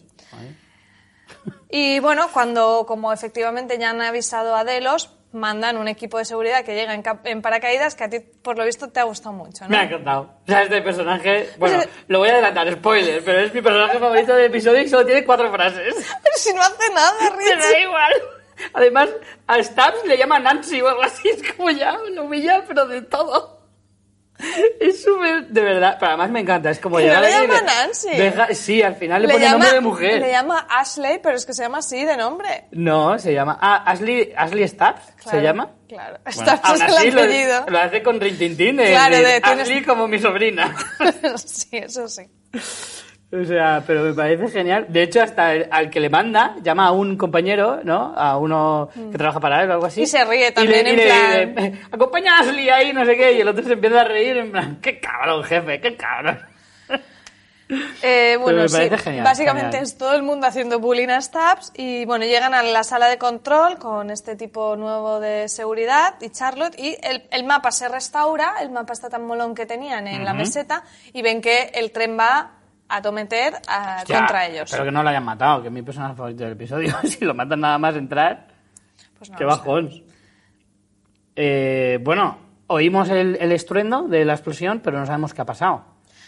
[1.71, 6.63] Y bueno, cuando como efectivamente ya han avisado a Delos, mandan un equipo de seguridad
[6.63, 9.63] que llega en, en paracaídas que a ti por lo visto te ha gustado mucho,
[9.63, 9.71] ¿no?
[9.71, 10.21] Me ha encantado.
[10.43, 11.49] O sea, este personaje...
[11.57, 14.88] Bueno, Pues, lo voy a adelantar, spoiler, pero es mi personaje favorito del episodio y
[14.88, 15.95] solo tiene cuatro frases.
[16.23, 17.81] Pero si no hace nada, Me da Richie.
[17.81, 18.13] igual.
[18.73, 19.09] Además,
[19.47, 21.27] a Stabs le llama Nancy o algo así.
[21.27, 23.59] Es como ya, lo humilla, pero de todo.
[24.80, 25.48] Es súper...
[25.48, 25.98] De verdad.
[26.00, 26.69] Pero además me encanta.
[26.69, 28.10] Es como no llegar le llama de- Nancy.
[28.10, 30.21] deja- sí, al final le, Le pone llama, nombre de mujer.
[30.21, 32.65] le llama Ashley, pero es que se llama así de nombre.
[32.71, 33.58] No, se llama...
[33.62, 35.71] Ah, Ashley, Ashley Stabs, ¿se Claro, llama?
[35.88, 37.65] Claro, Bueno, aún es así el lo- apellido.
[37.67, 38.76] Lo, hace con Rintintín.
[38.78, 40.76] de Claro, de, tienes- Ashley como mi sobrina.
[41.45, 42.24] sí, eso sí.
[43.31, 44.85] O sea, pero me parece genial.
[44.88, 48.13] De hecho, hasta el- al que le manda, llama a un compañero, ¿no?
[48.15, 50.01] A uno que trabaja para él o algo así.
[50.01, 50.03] Mm.
[50.03, 52.93] Y se ríe Y también, le- y en le plan- dice, acompaña a Ashley ahí,
[52.93, 53.33] no sé qué.
[53.33, 56.39] Y el otro se empieza a reír en plan, qué cabrón, jefe, qué cabrón.
[58.03, 59.83] Eh, bueno, me sí, genial, básicamente genial.
[59.85, 63.17] es todo el mundo haciendo bullying a Stabs y bueno, llegan a la sala de
[63.17, 68.57] control con este tipo nuevo de seguridad y Charlotte y el, el mapa se restaura,
[68.61, 72.15] el mapa está tan molón que tenían en la meseta y ven que el tren
[72.19, 72.51] va
[72.89, 74.63] a tometer a- Hostia, contra ellos.
[74.65, 76.95] Espero que no lo hayan matado, que es mi personaje favorito del episodio.
[77.04, 78.48] si lo matan nada más entrar,
[79.17, 80.04] Pues no qué bajón.
[81.36, 85.84] Eh, bueno, oímos el, el estruendo de la explosión, pero no sabemos qué ha pasado.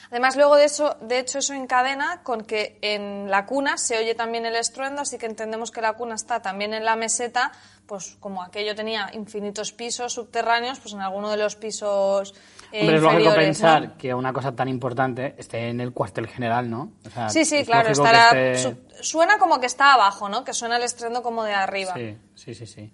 [0.09, 4.15] Además, luego de eso, de hecho, eso encadena con que en la cuna se oye
[4.15, 7.51] también el estruendo, así que entendemos que la cuna está también en la meseta,
[7.87, 12.33] pues como aquello tenía infinitos pisos subterráneos, pues en alguno de los pisos
[12.71, 13.97] eh, Hombre, es lógico pensar ¿no?
[13.97, 16.91] que una cosa tan importante esté en el cuartel general, ¿no?
[17.05, 18.29] O sea, Sí, sí, es claro, estará.
[18.31, 20.43] esté- su- Suena como que está abajo, ¿no?
[20.43, 21.93] Que suena el estruendo como de arriba.
[21.95, 22.91] Sí, sí, sí, sí.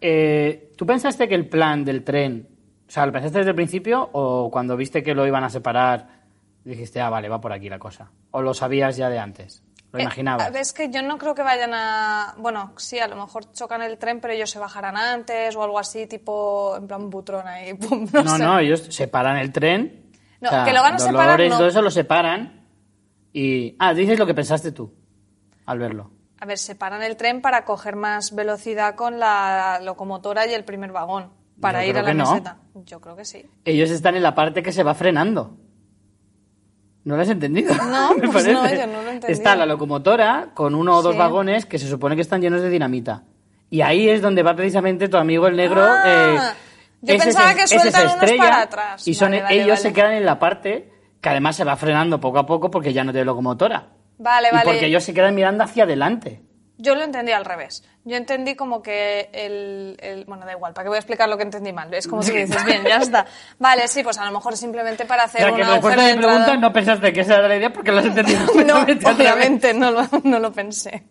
[0.00, 2.48] Eh, ¿Tú pensaste que el plan del tren,
[2.88, 6.20] o sea, lo pensaste desde el principio o cuando viste que lo iban a separar
[6.64, 8.10] dijiste, ah, vale, va por aquí la cosa?
[8.30, 9.62] ¿O lo sabías ya de antes?
[9.92, 10.54] ¿Lo Eh, imaginabas?
[10.54, 12.34] es que yo no creo que vayan a.
[12.38, 15.78] Bueno, sí, a lo mejor chocan el tren, pero ellos se bajarán antes o algo
[15.78, 17.74] así, tipo en plan butrón ahí.
[17.74, 18.42] pum, no, no, sé.
[18.42, 20.10] no, ellos separan el tren.
[20.40, 21.58] No, que lo van a separar, Dolores y no.
[21.58, 22.66] todo eso lo separan
[23.32, 23.76] y...
[23.78, 24.94] Ah, dices lo que pensaste tú
[25.66, 26.10] al verlo.
[26.40, 30.92] A ver, separan el tren para coger más velocidad con la locomotora y el primer
[30.92, 31.30] vagón.
[31.60, 32.30] Para Yo ir a la que no.
[32.30, 32.56] meseta.
[32.86, 33.44] Yo creo que sí.
[33.66, 35.58] Ellos están en la parte que se va frenando.
[37.04, 37.74] ¿No lo has entendido?
[37.74, 39.28] No, Me pues no, yo no lo he entendido.
[39.28, 41.18] Está la locomotora con uno o dos Sí.
[41.18, 43.22] vagones que se supone que están llenos de dinamita.
[43.70, 45.82] Y ahí es donde va precisamente tu amigo el negro.
[45.82, 46.38] Ah, eh,
[47.02, 49.06] yo pensaba que sueltan unos para atrás.
[49.08, 49.80] Y son Vale, vale, ellos vale.
[49.82, 53.04] se quedan en la parte que además se va frenando poco a poco porque ya
[53.04, 53.88] no tiene locomotora.
[54.18, 54.64] Vale, y vale.
[54.64, 56.42] porque ellos se quedan mirando hacia adelante.
[56.80, 57.84] Yo lo entendí al revés.
[58.04, 61.36] Yo entendí como que el, el- Bueno, da igual, ¿para qué voy a explicar lo
[61.36, 61.92] que entendí mal?
[61.92, 63.26] Es como si dices, bien, ya está.
[63.58, 66.18] Vale, sí, pues a lo mejor simplemente para O hacer sea, un que de mi
[66.18, 68.40] pregunta no pensaste que esa era la idea porque lo has entendido.
[68.64, 71.02] No, obviamente no lo, no lo pensé.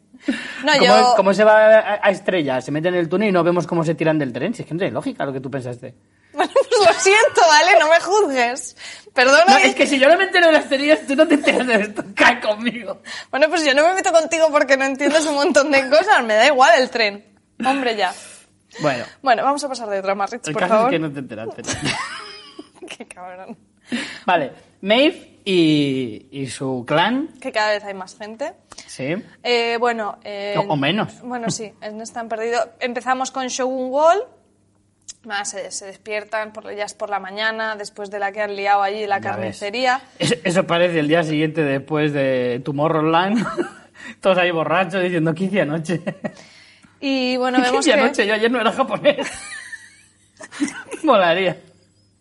[0.65, 1.13] No, ¿Cómo, yo...
[1.15, 2.59] cómo se va a, a estrella?
[2.61, 4.53] Se meten en el túnel y no vemos cómo se tiran del tren.
[4.53, 5.95] Si es que no tiene lógica lo que tú pensaste.
[6.33, 7.71] Bueno, pues lo siento, ¿vale?
[7.79, 8.77] No me juzgues.
[9.13, 9.45] Perdona.
[9.47, 11.33] No, que- es que si yo no me entero de las teorías, tú no te
[11.35, 12.03] enteras de esto.
[12.15, 13.01] Cae conmigo.
[13.31, 16.23] Bueno, pues yo no me meto contigo porque no entiendes un montón de cosas.
[16.23, 17.25] Me da igual el tren.
[17.65, 18.13] Hombre, ya.
[18.81, 20.93] Bueno, Bueno, vamos a pasar de drama, Rich, el por caso favor.
[20.93, 21.63] es que no te enteraste.
[22.97, 23.57] Qué cabrón.
[24.25, 28.53] vale, Maeve y, y su clan, Que cada vez hay más gente.
[28.85, 29.15] sí.
[29.43, 30.19] Eh, bueno...
[30.23, 31.19] eh, O- o menos.
[31.21, 32.71] Bueno, sí, en Están Perdido.
[32.79, 34.23] Empezamos con Shogun Wall.
[35.25, 38.55] Más se, se despiertan, por, ya es por la mañana, después de la que han
[38.55, 40.01] liado allí la Ya carnicería.
[40.17, 43.45] Eso, eso parece el día siguiente después de Tomorrowland.
[44.21, 46.01] Todos ahí borrachos diciendo, ¿qué hice anoche?
[47.01, 48.01] Y bueno, ¿Qué vemos hice que...
[48.01, 48.27] anoche?
[48.27, 49.27] Yo ayer no era japonés.
[51.03, 51.57] Molaría.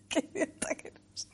[0.09, 1.29] Qué idiota que eres.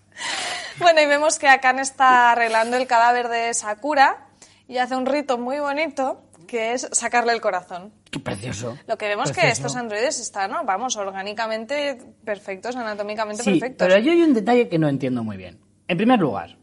[0.79, 4.27] Bueno, y vemos que Akan está arreglando el cadáver de Sakura
[4.69, 7.93] y hace un rito muy bonito que es sacarle el corazón.
[8.15, 8.79] Qué precioso.
[8.87, 9.53] Lo que vemos que Precioso.
[9.67, 10.65] estos androides están, ¿no?
[10.65, 13.89] vamos, orgánicamente perfectos, anatómicamente Sí, perfectos.
[13.89, 15.59] pero yo hay un detalle que no entiendo muy bien.
[15.89, 16.57] En primer lugar,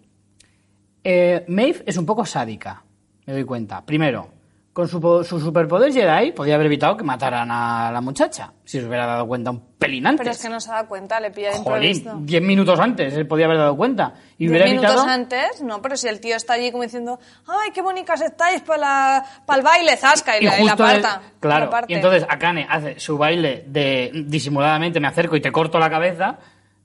[1.04, 2.84] eh, Maeve es un poco sádica,
[3.26, 3.86] me doy cuenta.
[3.86, 4.30] Primero,
[4.73, 8.86] con su, su superpoder Jedi podía haber evitado que mataran a la muchacha, si se
[8.88, 10.19] hubiera dado cuenta un pelín antes.
[10.23, 13.25] Pero es que no se da cuenta, le pilla de Jolín, diez minutos antes se
[13.25, 14.13] podía haber dado cuenta.
[14.38, 15.10] Y Diez hubiera minutos evitado...
[15.10, 19.25] antes, no, pero si el tío está allí como diciendo, ay, qué bonitas estáis para
[19.53, 21.21] el baile, zasca, y, la, y la justo es- aparta.
[21.41, 21.91] claro, la parte.
[21.91, 26.38] y entonces Akane hace su baile de disimuladamente me acerco y te corto la cabeza,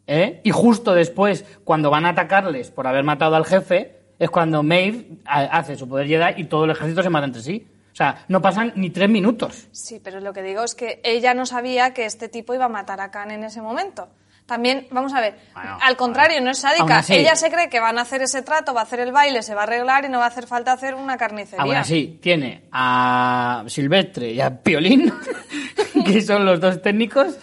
[0.08, 0.40] ¿eh?
[0.42, 5.06] y justo después, cuando van a atacarles por haber matado al jefe, es cuando Maeve
[5.24, 7.68] ha- hace su poder Jedi y todo el ejército se mata entre sí.
[7.96, 9.68] O sea, no pasan ni tres minutos.
[9.72, 12.68] Sí, pero lo que digo es que ella no sabía que este tipo iba a
[12.68, 14.10] matar a Khan en ese momento.
[14.44, 16.98] También, vamos a ver, Bueno, al contrario, no es sádica.
[16.98, 19.40] así- Ella se cree que van a hacer ese trato, va a hacer el baile,
[19.42, 21.62] se va a arreglar y no va a hacer falta hacer una carnicería.
[21.64, 25.10] Aún así, tiene a Silvestre y a Piolín,
[26.04, 27.34] que son los dos técnicos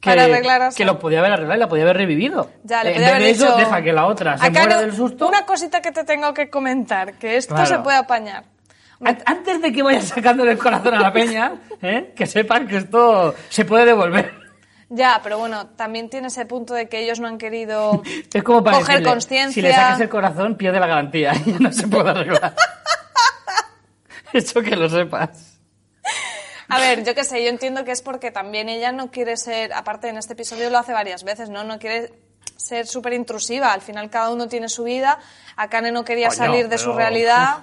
[0.00, 2.50] que, Para arreglar a que lo podía haber arreglado y la podía haber revivido.
[2.62, 4.60] Ya, le en podía vez haber de eso, dicho, deja que la otra se "Acá
[4.60, 5.26] muera no- del susto.
[5.26, 7.68] Una cosita que te tengo que comentar, que esto Claro.
[7.70, 8.44] se puede apañar.
[9.04, 12.12] An- Antes de que vayas sacándole el corazón a la peña, ¿eh?
[12.16, 14.32] que sepan que esto se puede devolver.
[14.90, 18.62] Ya, pero bueno, también tiene ese punto de que ellos no han querido Es como
[18.62, 19.52] para coger conciencia.
[19.54, 22.54] si le sacas el corazón, pierde la garantía y ya no se puede arreglar.
[24.32, 25.58] Eso que lo sepas.
[26.68, 29.72] A ver, yo qué sé, yo entiendo que es porque también ella no quiere ser,
[29.72, 31.62] aparte en este episodio lo hace varias veces, ¿no?
[31.62, 32.12] No quiere
[32.56, 33.72] ser súper intrusiva.
[33.72, 35.18] Al final cada uno tiene su vida.
[35.56, 37.58] Akane no quería Coño, salir de su pero- realidad.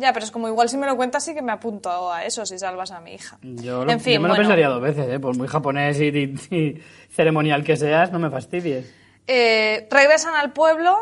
[0.00, 2.46] Ya, pero es como igual si me lo cuentas sí que me apunto a eso
[2.46, 3.36] si salvas a mi hija.
[3.42, 4.42] Yo, lo- en fin, yo me lo bueno.
[4.44, 5.18] pensaría dos veces, ¿eh?
[5.18, 8.94] por muy japonés y, y- y ceremonial que seas, no me fastidies.
[9.26, 10.96] Eh, regresan al pueblo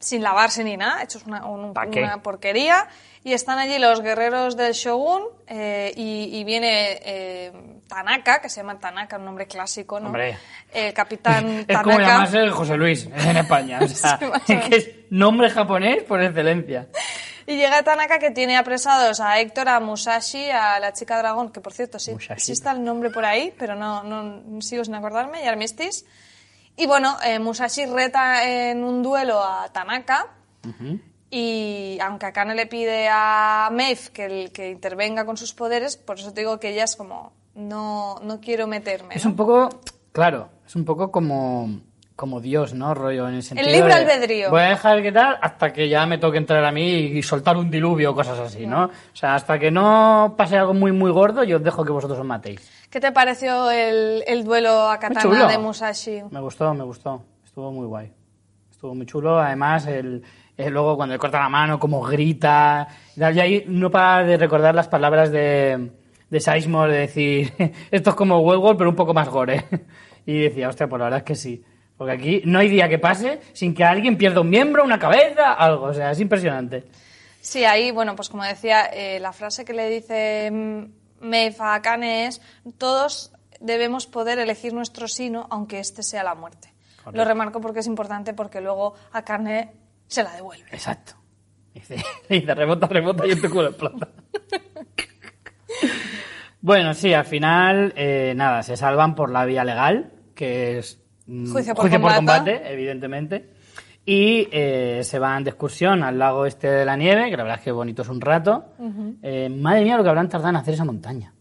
[0.00, 2.88] sin lavarse ni nada, hechos una, un- una porquería.
[3.26, 7.52] Y están allí los guerreros del Shogun eh, y, y viene eh,
[7.88, 10.08] Tanaka, que se llama Tanaka, un nombre clásico, ¿no?
[10.08, 10.36] Hombre.
[10.74, 12.02] El capitán Es como Tanaka.
[12.06, 13.78] llamarse José Luis en España.
[13.82, 16.88] O sea, Sí, que es nombre japonés por excelencia.
[17.46, 21.60] Y llega Tanaka que tiene apresados a Héctor, a Musashi, a la chica dragón, que
[21.60, 25.44] por cierto sí, sí está el nombre por ahí, pero no, no sigo sin acordarme,
[25.44, 26.04] y Armistice.
[26.76, 30.26] Y bueno, eh, Musashi reta en un duelo a Tanaka.
[31.30, 36.18] Y aunque Akane le pide a Maeve que, el- que intervenga con sus poderes, por
[36.18, 39.14] eso te digo que ella es como, no, no quiero meterme.
[39.16, 39.30] Es ¿no?
[39.30, 39.68] un poco,
[40.12, 41.80] claro, es un poco como,
[42.16, 42.94] como Dios, ¿no?
[42.94, 44.50] Rollo en el sentido libre de, albedrío.
[44.50, 47.56] Voy a dejar que tal hasta que ya me toque entrar a mí y soltar
[47.56, 48.84] un diluvio o cosas así, ¿no?
[48.84, 52.18] O sea, hasta que no pase algo muy, muy gordo, yo os dejo que vosotros
[52.20, 52.70] os matéis.
[52.88, 56.22] ¿Qué te pareció el, el duelo a katana de Musashi?
[56.30, 57.24] Me gustó, me gustó.
[57.44, 58.12] Estuvo muy guay.
[58.70, 59.38] Estuvo muy chulo.
[59.40, 60.22] Además, el,
[60.56, 62.86] el- luego cuando le corta la mano, como grita.
[63.16, 65.90] Y tal, y ahí no para de recordar las palabras de,
[66.30, 67.52] de Sizemore de decir,
[67.90, 69.64] esto es como World pero un poco más gore.
[70.26, 71.62] Y decía, hostia, pues la verdad es que sí.
[71.96, 75.52] Porque aquí no hay día que pase sin que alguien pierda un miembro, una cabeza,
[75.52, 75.86] algo.
[75.86, 76.84] O sea, es impresionante.
[77.40, 80.84] Sí, ahí, bueno, pues como decía, eh, la frase que le dice mm,
[81.20, 82.40] Maeve a Akane es
[82.78, 86.72] todos debemos poder elegir nuestro sino, aunque este sea la muerte.
[86.98, 87.18] Correcto.
[87.18, 89.72] Lo remarco porque es importante porque luego Akane
[90.06, 90.66] se la devuelve.
[90.70, 91.14] Exacto.
[91.74, 91.96] Y dice,
[92.28, 94.08] y dice, rebota, rebota y en tu culo explota.
[96.60, 101.52] bueno, sí, al final, eh, nada, se salvan por la vía legal, que es mm,
[101.52, 102.16] Juicio por combate.
[102.16, 103.50] combate, evidentemente.
[104.06, 107.58] Y eh, se van de excursión al lago este de la nieve, que la verdad
[107.58, 108.66] es que bonito es un rato.
[109.22, 111.32] Eh, madre mía, lo que habrán tardado en hacer esa montaña.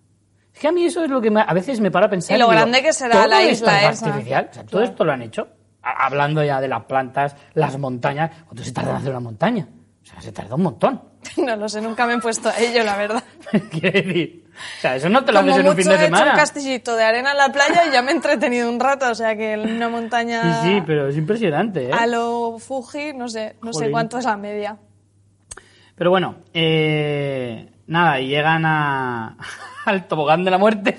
[0.54, 2.36] Es que a mí eso es lo que me- a veces me para a pensar.
[2.38, 4.06] Y lo digo, grande que será ¿todo la isla esa?
[4.08, 4.48] artificial?
[4.50, 4.86] O sea, todo Claro.
[4.92, 5.48] esto lo han hecho.
[5.82, 8.32] Hablando ya de las plantas, las montañas.
[8.46, 9.68] ¿Cuánto se tarda en hacer una montaña?
[10.02, 11.02] O sea, se tarda un montón.
[11.46, 13.24] no lo sé, nunca me he puesto a ello, la verdad.
[13.72, 16.04] Quiere decir, o sea, eso no te lo Como haces en un mucho fin de
[16.04, 16.38] he hecho un semana.
[16.38, 19.36] castillito de arena en la playa y ya me he entretenido un rato, o sea
[19.36, 21.92] que en una montaña Sí, sí, pero es impresionante, ¿eh?
[21.92, 23.92] a lo Fuji, no sé, no sé Jolín.
[23.92, 24.78] cuánto es la media.
[25.96, 29.38] Pero bueno, eh, nada, y llegan a,
[29.86, 30.98] al tobogán de la muerte.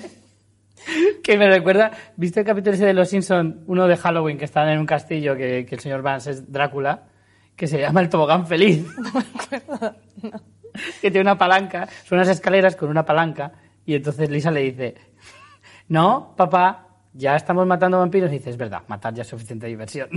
[1.23, 4.69] Que me recuerda, ¿viste el capítulo ese de Los Simpson, uno de Halloween que están
[4.69, 7.05] en un castillo que, que el señor Vance es Drácula,
[7.55, 8.85] que se llama el tobogán feliz?
[11.01, 13.51] que tiene una palanca, son unas escaleras con una palanca,
[13.85, 14.95] y entonces Lisa le dice,
[15.87, 16.81] no, papá,
[17.13, 20.09] ya estamos matando vampiros, y dice, es verdad, matar ya es suficiente diversión.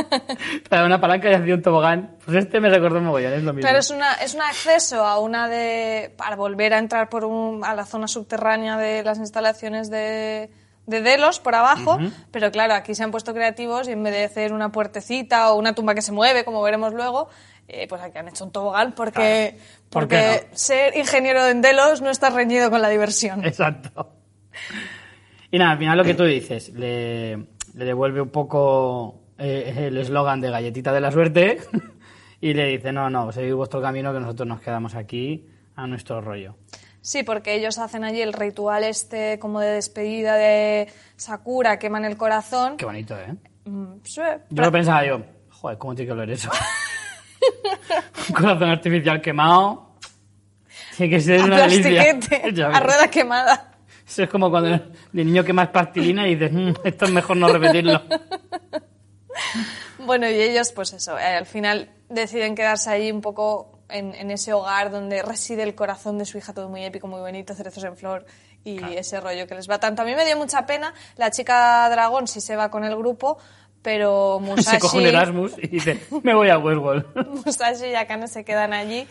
[0.68, 3.66] Para una palanca y hacer un tobogán, pues este me recordó mogollón, es lo mismo.
[3.66, 6.12] Pero es, una, es un acceso a una de.
[6.16, 10.50] para volver a entrar por un, a la zona subterránea de las instalaciones de,
[10.86, 11.98] de Delos por abajo.
[12.30, 15.58] Pero claro, aquí se han puesto creativos y en vez de hacer una puertecita o
[15.58, 17.28] una tumba que se mueve, como veremos luego,
[17.68, 19.88] eh, pues aquí han hecho un tobogán porque, Claro.
[19.90, 23.44] ¿Por qué porque ser ingeniero en Delos no está reñido con la diversión.
[23.44, 24.12] Exacto.
[25.50, 29.98] Y nada, al final lo que tú dices, le, le devuelve un poco eh, el
[29.98, 31.58] eslogan de galletita de la suerte
[32.40, 36.20] y le dice, no, no, seguid vuestro camino que nosotros nos quedamos aquí a nuestro
[36.20, 36.56] rollo.
[37.06, 42.16] Sí, porque ellos hacen allí el ritual este como de despedida de Sakura, queman el
[42.16, 42.76] corazón.
[42.76, 43.32] Qué bonito, ¿eh?
[43.64, 44.20] Mm, sí,
[44.50, 46.50] Yo lo pensaba yo, joder, ¿cómo tiene que oler eso?
[48.28, 49.92] un corazón artificial quemado.
[50.96, 52.02] Tiene que ser a una delicia.
[52.72, 53.70] a rueda quemada.
[54.04, 57.46] Eso es como cuando de niño quemas plastilina y dices, "Mm, esto es mejor no
[57.48, 58.02] repetirlo.
[59.98, 64.30] Bueno, y ellos, pues eso, eh, al final deciden quedarse ahí un poco en, en
[64.30, 67.84] ese hogar donde reside el corazón de su hija, todo muy épico, muy bonito, cerezos
[67.84, 68.26] en flor
[68.66, 70.02] y ese rollo que les va tanto.
[70.02, 70.92] A mí me dio mucha pena.
[71.16, 73.38] La chica dragón sí se va con el grupo,
[73.80, 77.44] pero Musashi, Se coge un Erasmus y dice, me voy a Westworld.
[77.46, 79.06] Musashi y Akane se quedan allí.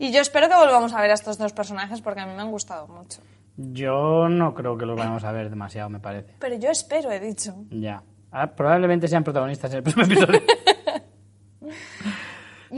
[0.00, 2.42] Y yo espero que volvamos a ver a estos dos personajes porque a mí me
[2.42, 3.20] han gustado mucho.
[3.56, 6.34] Yo no creo que los vayamos a ver demasiado, me parece.
[6.38, 7.54] Pero yo espero, he dicho.
[7.70, 8.02] Ya.
[8.30, 10.42] Ah, probablemente sean protagonistas en el próximo episodio.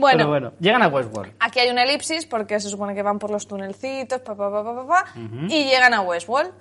[0.01, 1.33] Bueno, Pero bueno, llegan a Westworld.
[1.39, 4.63] aquí hay una elipsis porque se supone que van por los tunelcitos, pa, pa, pa,
[4.63, 5.05] pa, pa, pa,
[5.47, 6.51] y llegan a Westworld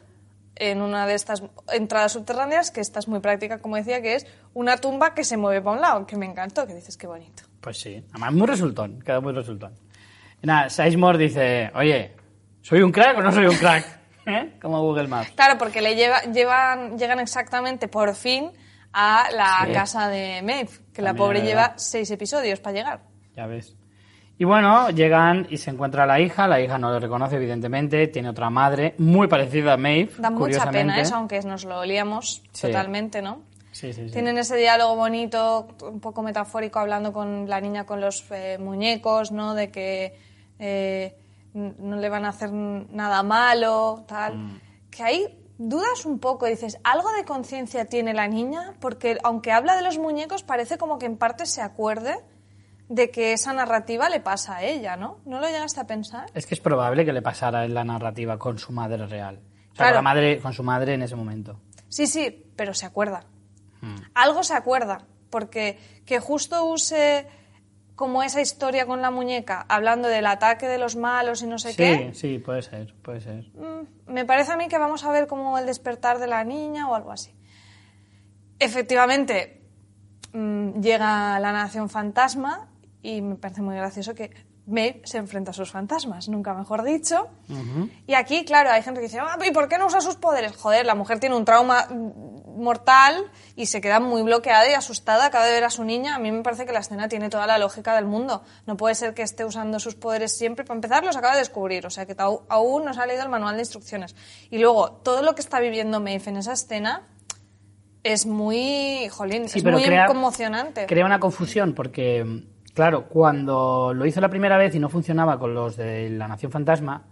[0.57, 4.27] en una de estas entradas subterráneas, que esta es muy práctica, como decía, que es
[4.53, 7.43] una tumba que se mueve para un lado, que me encantó, que dices, qué bonito.
[7.63, 9.73] Pues sí, además muy resultón, queda muy resultón.
[10.43, 12.13] Y nada, Sizemore dice, oye,
[12.61, 13.87] ¿soy un crack o no soy un crack?
[14.27, 14.59] ¿Eh?
[14.61, 15.31] Como Google Maps.
[15.31, 18.51] Claro, porque le lleva, llevan, llegan exactamente, por fin,
[18.93, 19.73] a la Sí.
[19.73, 23.01] casa de Maeve, que la pobre lleva seis episodios para llegar.
[23.41, 23.75] Ya ves.
[24.37, 28.29] Y bueno, llegan y se encuentra la hija, la hija no lo reconoce evidentemente, tiene
[28.29, 32.67] otra madre muy parecida a Maeve, Da mucha pena eso, aunque nos lo olíamos Sí.
[32.67, 33.41] totalmente, ¿no?
[33.73, 34.13] Sí, sí, sí.
[34.13, 39.33] Tienen ese diálogo bonito, un poco metafórico, hablando con la niña con los eh, muñecos,
[39.33, 39.55] ¿no?
[39.55, 40.19] De que
[40.59, 41.17] eh,
[41.55, 44.37] no le van a hacer nada malo, tal.
[44.37, 44.61] Mm.
[44.91, 48.75] Que ahí dudas un poco, dices, ¿algo de conciencia tiene la niña?
[48.81, 52.19] Porque aunque habla de los muñecos, parece como que en parte se acuerde
[52.93, 55.19] de que esa narrativa le pasa a ella, ¿no?
[55.25, 56.27] ¿No lo llegaste a pensar?
[56.35, 59.37] Es que es probable que le pasara en la narrativa con su madre real.
[59.37, 59.91] O sea, Claro.
[59.93, 61.61] con, la madre, con su madre en ese momento.
[61.89, 63.23] Sí, sí, pero se acuerda.
[63.81, 63.95] Hmm.
[64.15, 67.29] Algo se acuerda, porque que justo use
[67.95, 71.71] como esa historia con la muñeca, hablando del ataque de los malos y no sé
[71.71, 73.45] Sí, qué, sí, puede ser, puede ser.
[73.55, 76.89] mm, me parece a mí que vamos a ver como el despertar de la niña
[76.89, 77.33] o algo así.
[78.59, 79.63] Efectivamente,
[80.33, 82.69] mm, llega la nación fantasma
[83.03, 84.31] y me parece muy gracioso que
[84.67, 87.29] Maeve se enfrenta a sus fantasmas, nunca mejor dicho.
[88.07, 90.55] Y aquí, claro, hay gente que dice, "Ah, ¿y por qué no usa sus poderes?
[90.57, 93.25] Joder, la mujer tiene un trauma mm, mortal
[93.57, 96.15] y se queda muy bloqueada y asustada acaba de ver a su niña.
[96.15, 98.43] A mí me parece que la escena tiene toda la lógica del mundo.
[98.67, 100.65] No puede ser que esté usando sus poderes siempre.
[100.65, 102.15] Para empezar, los acaba de descubrir, o sea que
[102.49, 104.15] aún no se ha leído el manual de instrucciones.
[104.51, 107.03] Y luego, todo lo que está viviendo Maeve en esa escena
[108.03, 110.87] es muy, jolín, Sí, es pero muy crea, conmocionante.
[110.87, 112.45] crea una confusión porque,
[112.75, 116.51] claro, cuando lo hizo la primera vez y no funcionaba con los de la Nación
[116.53, 117.03] Fantasma,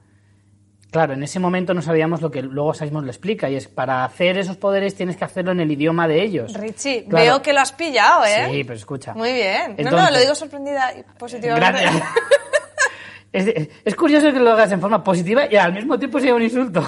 [0.91, 4.05] claro, en ese momento no sabíamos lo que luego Sizemore le explica y es para
[4.05, 6.55] hacer esos poderes tienes que hacerlo en el idioma de ellos.
[6.55, 7.25] Richie, Claro.
[7.25, 8.49] veo que lo has pillado, ¿eh?
[8.51, 9.15] Sí, pero escucha.
[9.15, 9.77] Muy bien.
[9.85, 11.83] no, no, lo digo sorprendida y positivamente.
[11.83, 12.03] Gracias.
[13.33, 16.43] es, es curioso que lo hagas en forma positiva y al mismo tiempo sea un
[16.43, 16.83] insulto.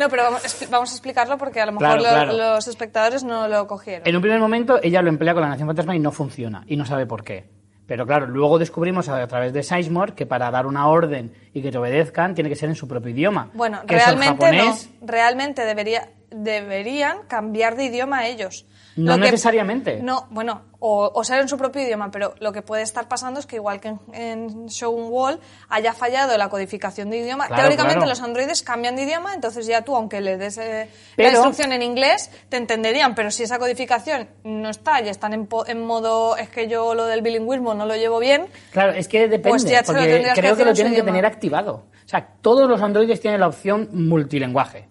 [0.00, 2.54] No, pero vamos, vamos a explicarlo porque a lo mejor Claro, lo- claro.
[2.54, 4.08] los espectadores no lo cogieron.
[4.08, 6.76] En un primer momento ella lo emplea con la Nación Fantasma y no funciona y
[6.76, 7.44] no sabe por qué.
[7.86, 11.70] Pero claro, luego descubrimos a, través de Sizemore que para dar una orden y que
[11.70, 13.50] te obedezcan tiene que ser en su propio idioma.
[13.52, 14.90] Bueno, que es el realmente japonés.
[15.02, 15.06] no.
[15.06, 18.64] Realmente debería, deberían cambiar de idioma ellos.
[18.96, 20.00] No Lo que- necesariamente.
[20.02, 23.38] No, bueno, o, o ser en su propio idioma, pero lo que puede estar pasando
[23.38, 25.38] es que igual que en, en Shogun Wall
[25.68, 27.46] haya fallado la codificación de idioma.
[27.46, 28.10] Claro, Teóricamente claro.
[28.10, 31.72] los androides cambian de idioma, entonces ya tú, aunque le des eh, Pero- la instrucción
[31.72, 36.36] en inglés, te entenderían, pero si esa codificación no está y están en, en modo,
[36.36, 39.64] es que yo lo del bilingüismo no lo llevo bien, Claro, es que depende, Pues
[39.64, 41.84] ya te lo porque que creo que, hacer lo tienen que tener activado.
[42.04, 44.88] O sea, todos los androides tienen la opción multilenguaje,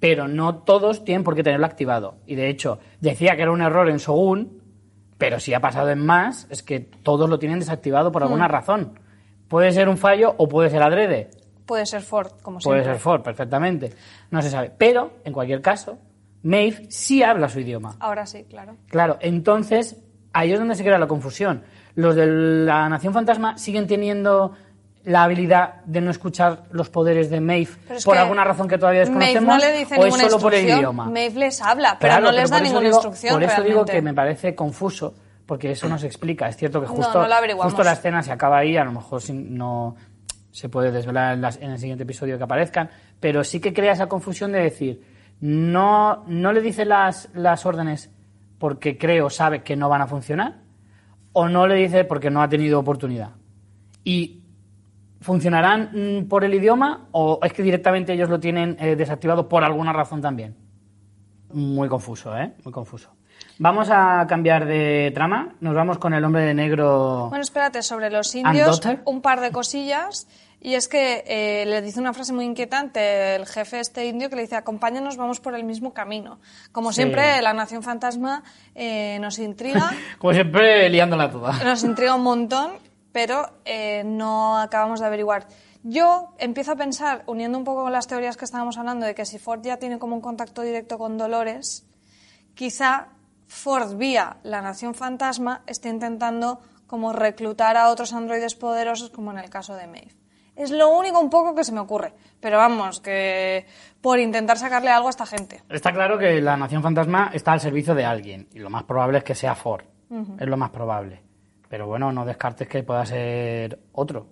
[0.00, 2.16] pero no todos tienen por qué tenerlo activado.
[2.26, 4.60] Y de hecho, decía que era un error en Shogun,
[5.18, 8.98] pero si ha pasado en más, es que todos lo tienen desactivado por alguna razón.
[9.48, 11.30] Puede ser un fallo o puede ser adrede.
[11.64, 12.94] puede ser Ford, como Puede siempre.
[12.94, 13.92] ser Ford, perfectamente.
[14.30, 14.70] No se sabe.
[14.76, 15.98] Pero, en cualquier caso,
[16.42, 17.96] Maeve sí habla su idioma.
[17.98, 18.76] Ahora sí, claro.
[18.88, 19.96] Claro, entonces
[20.32, 21.62] ahí es donde se crea la confusión.
[21.94, 24.52] Los de la Nación Fantasma siguen teniendo
[25.06, 27.70] la habilidad de no escuchar los poderes de Maeve
[28.04, 31.06] por alguna razón que todavía desconocemos no le dice o es solo por el idioma.
[31.08, 34.02] Maeve les habla, pero Claro, no les da ninguna digo- instrucción Por eso digo que
[34.02, 35.14] me parece confuso,
[35.46, 36.48] porque eso no se explica.
[36.48, 39.94] Es cierto que justo, no justo la escena se acaba ahí, a lo mejor no
[40.50, 42.90] se puede desvelar en, las- en el siguiente episodio que aparezcan,
[43.20, 45.02] pero sí que crea esa confusión de decir,
[45.40, 48.10] no, no le dice las, las órdenes
[48.58, 50.62] porque cree o sabe que no van a funcionar,
[51.32, 53.30] o no le dice porque no ha tenido oportunidad.
[54.02, 54.42] Y
[55.20, 55.90] ¿Funcionarán
[56.22, 59.92] mm, por el idioma o es que directamente ellos lo tienen eh, desactivado por alguna
[59.92, 60.56] razón también?
[61.52, 62.52] Muy confuso, ¿eh?
[62.64, 63.10] Muy confuso.
[63.58, 65.54] Vamos a cambiar de trama.
[65.60, 67.26] Nos vamos con el hombre de negro.
[67.28, 70.26] Bueno, espérate, sobre los indios, un par de cosillas.
[70.60, 74.36] Y es que eh, le dice una frase muy inquietante el jefe este indio que
[74.36, 76.38] le dice, acompáñanos, vamos por el mismo camino.
[76.72, 76.96] Como Sí.
[77.02, 78.42] siempre, la nación fantasma
[78.74, 81.52] eh, nos intriga, Como siempre, liándola toda.
[81.62, 82.72] nos intriga un montón,
[83.16, 85.46] pero eh, no acabamos de averiguar.
[85.82, 89.24] Yo empiezo a pensar, uniendo un poco con las teorías que estábamos hablando, de que
[89.24, 91.86] si Ford ya tiene como un contacto directo con Dolores,
[92.54, 93.08] quizá
[93.46, 99.38] Ford, vía la Nación Fantasma, esté intentando como reclutar a otros androides poderosos, como en
[99.38, 100.14] el caso de Maeve.
[100.54, 102.12] Es lo único un poco que se me ocurre.
[102.38, 103.64] Pero vamos, que
[104.02, 105.62] por intentar sacarle algo a esta gente.
[105.70, 108.46] Está claro que la Nación Fantasma está al servicio de alguien.
[108.52, 109.84] Y lo más probable es que sea Ford.
[110.38, 111.25] Es lo más probable.
[111.68, 114.28] Pero bueno, no descartes que pueda ser otro.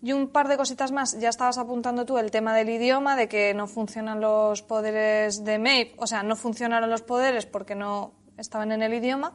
[0.00, 1.18] Y un par de cositas más.
[1.18, 5.58] Ya estabas apuntando tú el tema del idioma, de que no funcionan los poderes de
[5.58, 5.94] Maeve.
[5.98, 9.34] O sea, no funcionaron los poderes porque no estaban en el idioma.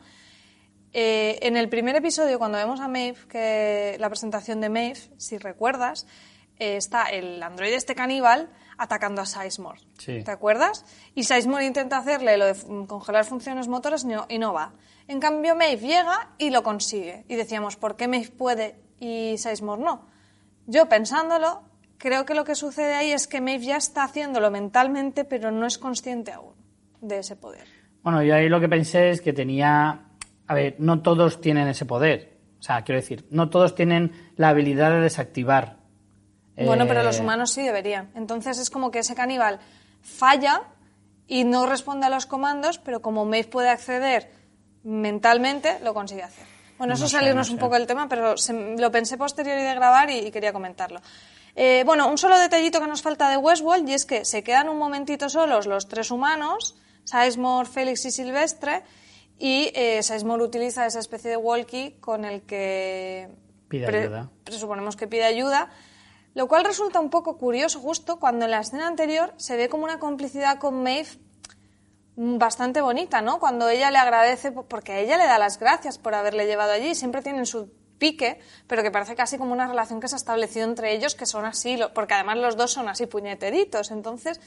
[0.94, 5.38] Eh, en el primer episodio, cuando vemos a Maeve, que la presentación de Maeve, si
[5.38, 6.08] recuerdas,
[6.60, 9.80] eh, está el androide este caníbal atacando a Sizemore.
[9.98, 10.24] Sí.
[10.24, 10.86] ¿Te acuerdas?
[11.16, 12.56] Y Sizemore intenta hacerle lo de
[12.88, 14.74] congelar funciones motoras y no, y no va.
[15.08, 17.26] En cambio, Maeve llega y lo consigue.
[17.28, 20.08] Y decíamos, ¿por qué Maeve puede y Sizemore no?
[20.66, 21.64] Yo pensándolo,
[21.98, 25.66] creo que lo que sucede ahí es que Maeve ya está haciéndolo mentalmente, pero no
[25.66, 26.54] es consciente aún
[27.02, 27.66] de ese poder.
[28.02, 30.08] Bueno, yo ahí lo que pensé es que tenía...
[30.46, 32.38] A ver, no todos tienen ese poder.
[32.60, 35.83] O sea, quiero decir, no todos tienen la habilidad de desactivar.
[36.58, 38.12] Bueno, eh, pero los humanos sí deberían.
[38.16, 39.60] Entonces es como que ese caníbal
[40.02, 40.62] falla
[41.28, 44.30] y no responde a los comandos, pero como Maeve puede acceder
[44.84, 46.46] mentalmente, lo consigue hacer.
[46.78, 49.18] Bueno, eso No es sé, salirnos no un poco del tema, pero se- lo pensé
[49.18, 51.02] posterior y de grabar y, y quería comentarlo.
[51.56, 54.70] Eh, bueno, un solo detallito que nos falta de Westworld y es que se quedan
[54.70, 56.76] un momentito solos los tres humanos,
[57.06, 58.84] Sizemore, Félix y Silvestre,
[59.38, 63.30] y eh, Sizemore utiliza esa especie de walkie con el que
[63.70, 64.30] Pide ayuda.
[64.44, 65.70] presuponemos que pide ayuda,
[66.36, 69.84] lo cual resulta un poco curioso justo cuando en la escena anterior se ve como
[69.84, 71.10] una complicidad con Maeve
[72.16, 73.40] bastante bonita, ¿no?
[73.40, 76.72] Cuando ella le agradece, po- porque a ella le da las gracias por haberle llevado
[76.72, 80.18] allí, siempre tienen su pique, pero que parece casi como una relación que se ha
[80.18, 84.40] establecido entre ellos, que son así, porque además los dos son así puñeteritos, entonces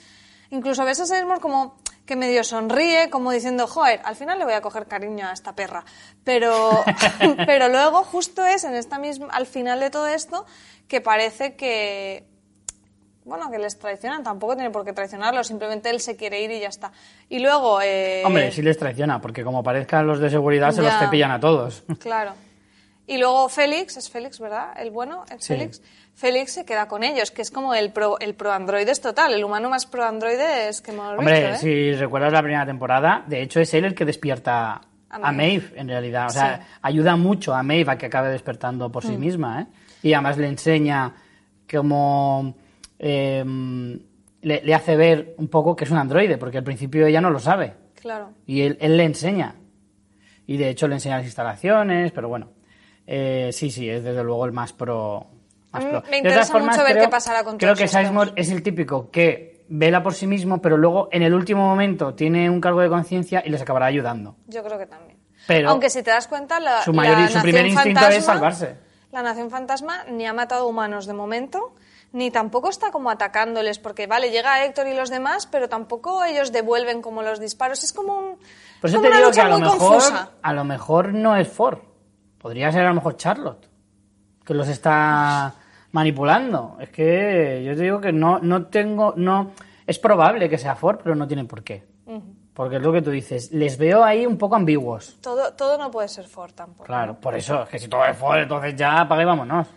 [0.51, 4.55] incluso ves a Seymour como que medio sonríe, como diciendo, joder, al final le voy
[4.55, 5.85] a coger cariño a esta perra,
[6.23, 6.85] pero,
[7.47, 10.47] pero luego justo es en esta misma, al final de todo esto,
[10.89, 12.25] que parece que,
[13.25, 16.61] bueno, que les traicionan, tampoco tiene por qué traicionarlo, simplemente él se quiere ir y
[16.61, 16.93] ya está.
[17.29, 17.81] Y luego...
[17.83, 21.41] eh, Hombre, sí les traiciona, porque como parezcan los de seguridad, se los cepillan a
[21.41, 21.83] todos.
[21.99, 22.33] Claro.
[23.09, 24.73] Y luego Félix, es Félix, ¿verdad?
[24.77, 25.55] El bueno, es Sí.
[25.55, 25.81] Félix.
[26.17, 29.45] Félix se queda con ellos, que es como el pro, el pro androides total, el
[29.45, 31.59] humano más pro androides que hemos Hombre, visto, ¿eh?
[31.59, 34.81] si recuerdas la primera temporada, de hecho es él el que despierta A
[35.29, 35.73] a Maeve.
[35.77, 36.27] En realidad.
[36.27, 36.63] O sea, Sí.
[36.83, 39.09] ayuda mucho a Maeve a que acabe despertando por Mm.
[39.09, 39.67] sí misma, ¿eh?
[40.03, 41.15] Y además le enseña
[41.71, 42.55] cómo...
[42.99, 43.45] eh,
[44.43, 47.31] le, le hace ver un poco que es un androide, porque al principio ella no
[47.31, 47.75] lo sabe.
[48.01, 48.31] Claro.
[48.47, 49.57] Y él, él le enseña.
[50.47, 52.51] Y de hecho le enseña las instalaciones, pero bueno.
[53.07, 55.27] Eh, sí, sí, es desde luego el más pro.
[55.73, 56.03] más mí pro.
[56.03, 57.89] me De interesa todas mucho ver qué pasará con Creo que.
[57.89, 62.15] Sizemore es el típico que vela por sí mismo, pero luego en el último momento
[62.15, 64.37] tiene un cargo de conciencia y les acabará ayudando.
[64.47, 65.19] Yo creo que también.
[65.49, 68.77] Pero Aunque si te das cuenta, la, su mayor- la su primer instinto es salvarse.
[69.17, 71.73] La Nación Fantasma ni ha matado humanos de momento,
[72.13, 76.53] ni tampoco está como atacándoles, porque vale, llega Héctor y los demás, pero tampoco ellos
[76.53, 77.83] devuelven como los disparos.
[77.83, 78.39] Es como un.
[78.79, 80.33] Por eso te digo que a lo mejor confusa.
[80.43, 81.79] a lo mejor no es Ford.
[82.37, 83.67] Podría ser a lo mejor Charlotte,
[84.45, 85.55] que los está
[85.93, 86.77] manipulando.
[86.79, 89.53] Es que yo te digo que no, no tengo, no,
[89.87, 91.87] es probable que sea Ford, pero no tiene por qué.
[92.57, 95.19] Porque es lo que tú dices, les veo ahí un poco ambiguos.
[95.21, 96.85] Todo, todo no puede ser Ford tampoco.
[96.85, 99.69] Claro, por eso, es que si todo es Ford, entonces ya apague y vámonos.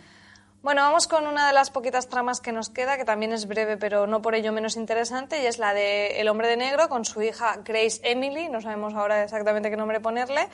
[0.61, 3.75] Bueno, vamos con una de las poquitas tramas que nos queda, que también es breve,
[3.75, 7.03] pero no por ello menos interesante, y es la de El hombre de negro con
[7.03, 10.47] su hija Grace Emily, no sabemos ahora exactamente qué nombre ponerle,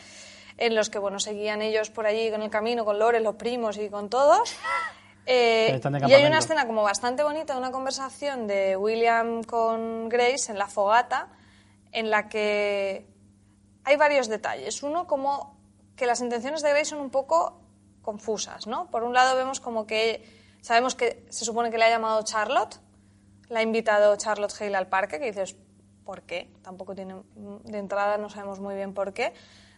[0.58, 3.78] en los que, bueno, seguían ellos por allí con el camino, con Lore, los primos
[3.78, 4.56] y con todos.
[5.28, 10.60] Eh, y hay una escena como bastante bonita, una conversación de William con Grace en
[10.60, 11.30] la fogata,
[11.96, 13.08] en la que
[13.86, 14.84] hay varios detalles.
[14.84, 15.58] Uno, como
[15.96, 17.62] que las intenciones de Grace son un poco
[18.02, 18.92] confusas, ¿no?
[18.92, 20.24] Por un lado vemos como que
[20.62, 22.80] sabemos que se supone que le ha llamado Charlotte,
[23.50, 25.56] la ha invitado Charlotte Hale al parque, que dices,
[26.04, 26.52] ¿por qué?
[26.62, 27.16] Tampoco tiene,
[27.64, 29.34] de entrada no sabemos muy bien por qué.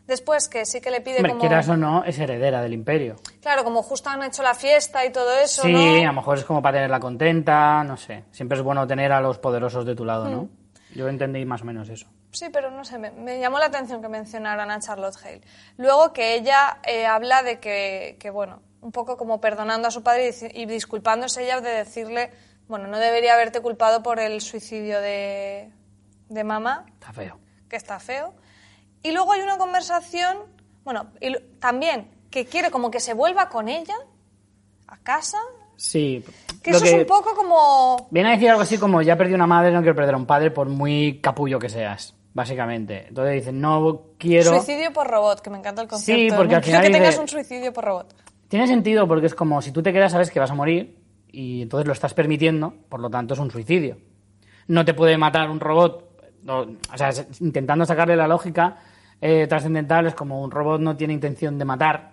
[0.07, 1.41] Después que sí que le pide Hombre, como...
[1.41, 3.17] quieras o no, es heredera del imperio.
[3.41, 5.79] Claro, como justo han hecho la fiesta y todo eso, Sí, ¿no?
[5.79, 8.23] a lo mejor es como para tenerla contenta, no sé.
[8.31, 10.43] Siempre es bueno tener a los poderosos de tu lado, ¿no?
[10.43, 10.49] Mm.
[10.97, 12.07] Yo entendí más o menos eso.
[12.31, 15.41] Sí, pero no sé, me, me llamó la atención que mencionaran a Charlotte Hale.
[15.77, 20.01] Luego que ella eh, habla de que, que, bueno, un poco como perdonando a su
[20.01, 22.31] padre y, y disculpándose ella de decirle,
[22.67, 25.71] bueno, no debería haberte culpado por el suicidio de,
[26.29, 27.39] de mamá, Está feo.
[27.69, 28.33] que está feo.
[29.03, 30.37] Y luego hay una conversación,
[30.83, 33.95] bueno, y también que quiere como que se vuelva con ella
[34.87, 35.37] a casa,
[35.77, 36.23] Sí.
[36.61, 38.07] Que eso es un poco como...
[38.11, 40.25] Viene a decir algo así como, ya perdí una madre, no quiero perder a un
[40.25, 43.05] padre por muy capullo que seas, básicamente.
[43.07, 44.51] Entonces dicen, no quiero...
[44.51, 46.19] Suicidio por robot, que me encanta el concepto.
[46.19, 48.15] Sí, porque No al final quiero que tengas un suicidio por robot.
[48.49, 50.97] Tiene sentido porque es como si tú te quedas sabes que vas a morir
[51.31, 53.97] y entonces lo estás permitiendo, por lo tanto es un suicidio.
[54.67, 58.77] No te puede matar un robot, no, o sea, intentando sacarle la lógica
[59.19, 62.11] eh, trascendental es como un robot no tiene intención de matar,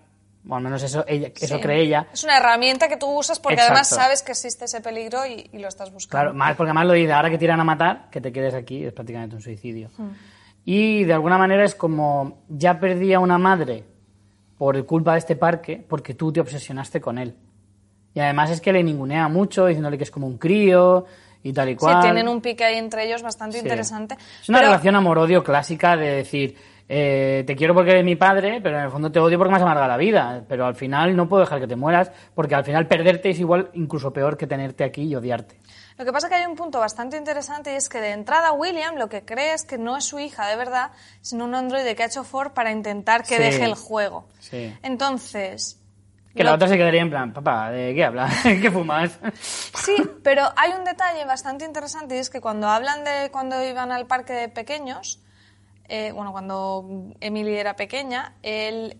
[0.49, 1.61] o al menos eso, ella, eso Sí.
[1.63, 2.07] cree ella.
[2.13, 5.59] Es una herramienta que tú usas porque además sabes que existe ese peligro y, y
[5.59, 6.11] lo estás buscando.
[6.11, 8.85] Claro, más porque además lo dice, ahora que tiran a matar, que te quedes aquí,
[8.85, 9.91] es prácticamente un suicidio.
[9.97, 10.11] Hmm.
[10.67, 13.85] Y de alguna manera es como, ya perdí a una madre
[14.59, 17.35] por culpa de este parque porque tú te obsesionaste con él.
[18.15, 21.05] Y además es que le ningunea mucho, diciéndole que es como un crío
[21.43, 22.01] y tal y Sí, cual.
[22.01, 23.63] tienen un pique ahí entre ellos bastante Sí.
[23.65, 24.17] interesante.
[24.43, 26.57] Es una Pero- relación amor-odio clásica de decir,
[26.89, 29.57] eh, te quiero porque eres mi padre, pero en el fondo te odio porque me
[29.57, 30.43] has amargado la vida.
[30.49, 33.70] Pero al final no puedo dejar que te mueras, porque al final perderte es igual,
[33.74, 35.59] incluso peor que tenerte aquí y odiarte.
[35.97, 38.51] Lo que pasa es que hay un punto bastante interesante y es que de entrada
[38.53, 41.95] William lo que cree es que no es su hija de verdad, sino un androide
[41.95, 43.43] que ha hecho Ford para intentar que Sí.
[43.43, 44.26] deje el juego.
[44.41, 44.76] Sí.
[44.82, 45.80] Entonces...
[46.35, 48.35] Que la otra se quedaría en plan, papá, ¿de qué hablas?
[48.43, 49.20] ¿Qué fumas?
[49.32, 53.93] Sí, pero hay un detalle bastante interesante y es que cuando hablan de cuando iban
[53.93, 55.20] al parque de pequeños,
[55.89, 58.99] eh, bueno, cuando Emily era pequeña, él,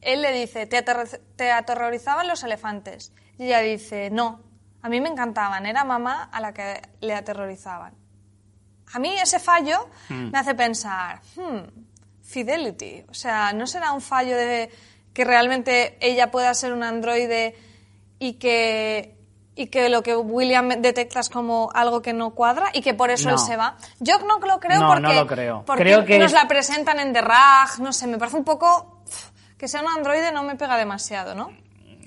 [0.00, 3.12] él le dice, ¿Te, aterro- ¿te aterrorizaban los elefantes?
[3.38, 4.42] Y ella dice, no,
[4.82, 7.94] a mí me encantaban, era mamá a la que le aterrorizaban.
[8.94, 11.68] A mí ese fallo me hace pensar, hmm,
[12.22, 14.70] fidelity, o sea, ¿no será un fallo de
[15.12, 17.54] que realmente ella pueda ser un androide
[18.18, 19.17] y que
[19.58, 23.10] y que lo que William detecta es como algo que no cuadra y que por
[23.10, 23.34] eso No.
[23.34, 23.76] él se va.
[24.00, 25.62] Yo no lo creo No, porque, no lo creo.
[25.66, 29.02] porque Creo que nos la presentan en The Rag, no sé, me parece un poco
[29.56, 31.50] que sea un androide no me pega demasiado, ¿no?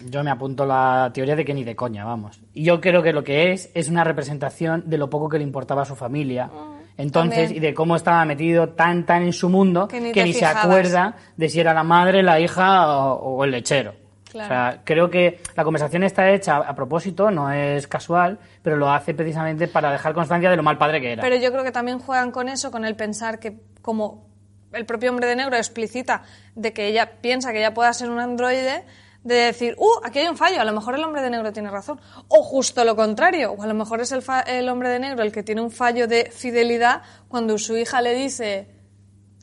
[0.05, 2.39] Yo me apunto la teoría de que ni de coña, vamos.
[2.53, 5.43] Y yo creo que lo que es es una representación de lo poco que le
[5.43, 6.49] importaba a su familia.
[6.97, 7.57] Entonces, Mm, también.
[7.57, 11.15] y de cómo estaba metido tan, tan en su mundo Que que ni se acuerda
[11.37, 13.93] de si era la madre, la hija o, o el lechero.
[14.31, 14.45] Claro.
[14.45, 18.89] O sea, creo que la conversación está hecha a propósito, no es casual, pero lo
[18.89, 21.21] hace precisamente para dejar constancia de lo mal padre que era.
[21.21, 24.29] Pero yo creo que también juegan con eso, con el pensar que como
[24.71, 26.23] el propio hombre de negro explicita
[26.55, 28.85] de que ella piensa que ella pueda ser un androide,
[29.23, 31.69] de decir, uh, aquí hay un fallo, a lo mejor el hombre de negro tiene
[31.69, 31.99] razón.
[32.27, 35.21] O justo lo contrario, o a lo mejor es el, fa- el hombre de negro
[35.23, 38.67] el que tiene un fallo de fidelidad cuando su hija le dice,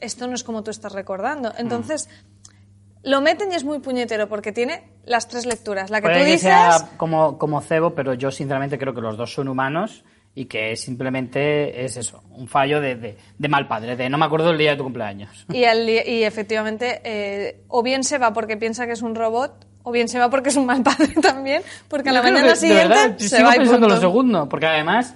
[0.01, 1.53] esto no es como tú estás recordando.
[1.59, 2.09] Entonces,
[3.03, 5.91] lo meten y es muy puñetero porque tiene las tres lecturas.
[5.91, 6.41] La que Puede tú que dices...
[6.43, 10.77] sea como, como cebo, pero yo sinceramente creo que los dos son humanos y que
[10.77, 14.59] simplemente es eso, un fallo de, de- de mal padre, de no me acuerdo el
[14.59, 15.47] día de tu cumpleaños.
[15.53, 19.67] Y, día- y efectivamente, eh, o bien se va porque piensa que es un robot,
[19.83, 22.49] o bien se va porque es un mal padre también, porque a la mañana que,
[22.51, 23.95] de siguiente verdad, se sigo va y pensando punto.
[23.95, 25.15] lo segundo, porque además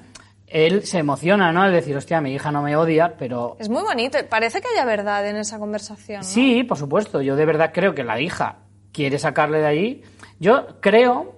[0.53, 1.63] él se emociona, ¿no?
[1.63, 4.85] Al decir, hostia, mi hija no me odia, pero Es muy bonito, parece que haya
[4.85, 6.19] verdad en esa conversación.
[6.19, 6.25] ¿no?
[6.25, 8.59] sí, por supuesto, yo de verdad creo que la hija
[8.93, 10.03] quiere sacarle de allí.
[10.39, 11.37] Yo creo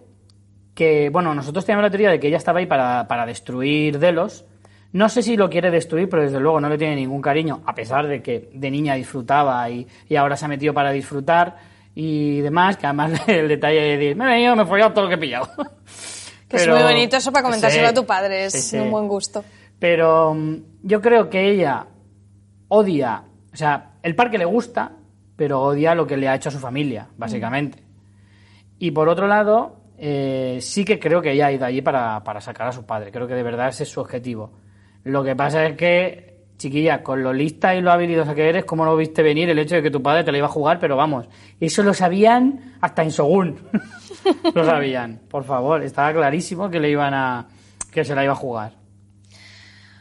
[0.75, 4.45] que, bueno, nosotros teníamos la teoría de que ella estaba ahí para, para destruir Delos.
[4.93, 7.75] No sé si lo quiere destruir, pero desde luego no le tiene ningún cariño, a
[7.75, 11.57] pesar de que de niña disfrutaba y, y ahora se ha metido para disfrutar
[11.95, 15.05] y demás, que además el detalle de decir, me he venido, me he follado todo
[15.05, 15.49] lo que he pillado.
[16.49, 18.77] Que es muy bonito eso para comentárselo Sí, a tu padre, es sí, sí.
[18.77, 19.45] de un buen gusto.
[19.79, 21.87] Pero mm, yo creo que ella
[22.69, 24.93] odia, o sea, el parque le gusta,
[25.37, 27.83] pero odia lo que le ha hecho a su familia, básicamente.
[28.79, 32.41] Y por otro lado, eh, sí que creo que ella ha ido allí para, para
[32.41, 33.11] sacar a su padre.
[33.11, 34.53] Creo que de verdad ese es su objetivo.
[35.05, 38.85] Lo que pasa es que, chiquilla, con lo lista y lo habilidosa que eres, ¿cómo
[38.85, 40.79] no viste venir el hecho de que tu padre te la iba a jugar?
[40.79, 41.27] Pero vamos,
[41.61, 43.59] eso lo sabían hasta en Shogun.
[44.55, 45.83] lo sabían, por favor.
[45.83, 47.47] Estaba clarísimo que le iban a.
[47.93, 48.85] que se la iba a jugar.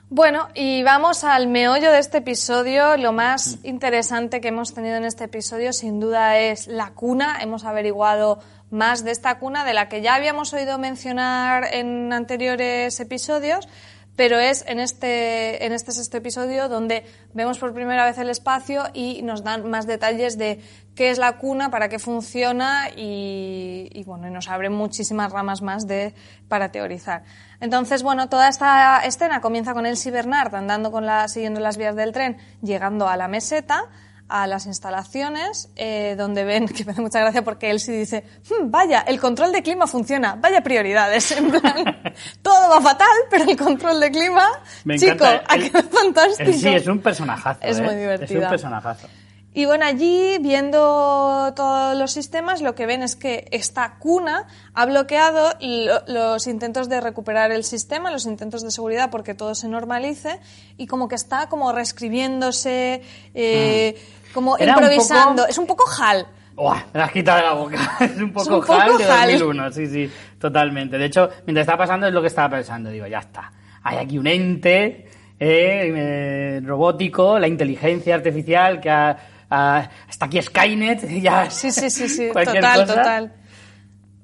[0.09, 2.97] Bueno, y vamos al meollo de este episodio.
[2.97, 7.39] Lo más interesante que hemos tenido en este episodio, sin duda, es la cuna.
[7.41, 8.39] Hemos averiguado
[8.69, 13.67] más de esta cuna, de la que ya habíamos oído mencionar en anteriores episodios,
[14.15, 17.03] pero es en este, en este sexto episodio donde
[17.33, 20.61] vemos por primera vez el espacio y nos dan más detalles de
[20.95, 25.87] qué es la cuna, para qué funciona y, bueno, y nos abren muchísimas ramas más
[25.87, 26.13] de,
[26.47, 27.23] para teorizar.
[27.59, 31.95] Entonces, bueno, toda esta escena comienza con Elsie Bernard andando con la, siguiendo las vías
[31.95, 33.89] del tren, llegando a la meseta,
[34.35, 38.71] a las instalaciones, eh, donde ven, que me hace mucha gracia porque Elsie dice, "Hmm,
[38.71, 42.01] vaya, el control de clima funciona, vaya prioridades, en plan,
[42.41, 44.47] todo va fatal, pero el control de clima,
[44.85, 46.51] Me chico, ha quedado fantástico.
[46.51, 47.59] sí, es un personajazo.
[47.61, 47.81] Es ¿eh?
[47.83, 48.39] muy Es divertida.
[48.45, 49.07] un personajazo.
[49.55, 54.85] Y bueno, allí, viendo todos los sistemas, lo que ven es que esta cuna ha
[54.87, 59.67] bloqueado lo- los intentos de recuperar el sistema, los intentos de seguridad, porque todo se
[59.67, 60.39] normalice,
[60.77, 63.01] y como que está como reescribiéndose,
[63.35, 63.95] eh,
[64.33, 65.43] como Era un improvisando.
[65.43, 66.25] poco- Es un poco HAL.
[66.55, 67.97] Buah, me la has quitado de la boca.
[68.01, 69.31] Es un poco, un poco HAL de HAL.
[69.39, 70.97] 2001, sí, sí, totalmente.
[70.97, 72.89] De hecho, mientras estaba pasando es lo que estaba pensando.
[72.89, 73.51] Digo, ya está.
[73.83, 75.07] Hay aquí un ente
[75.39, 79.17] eh, eh, robótico, la inteligencia artificial que ha,
[79.53, 81.49] ha- hasta aquí Skynet, ya.
[81.49, 82.85] Sí, sí, sí, sí, total, cosa.
[82.95, 83.33] total.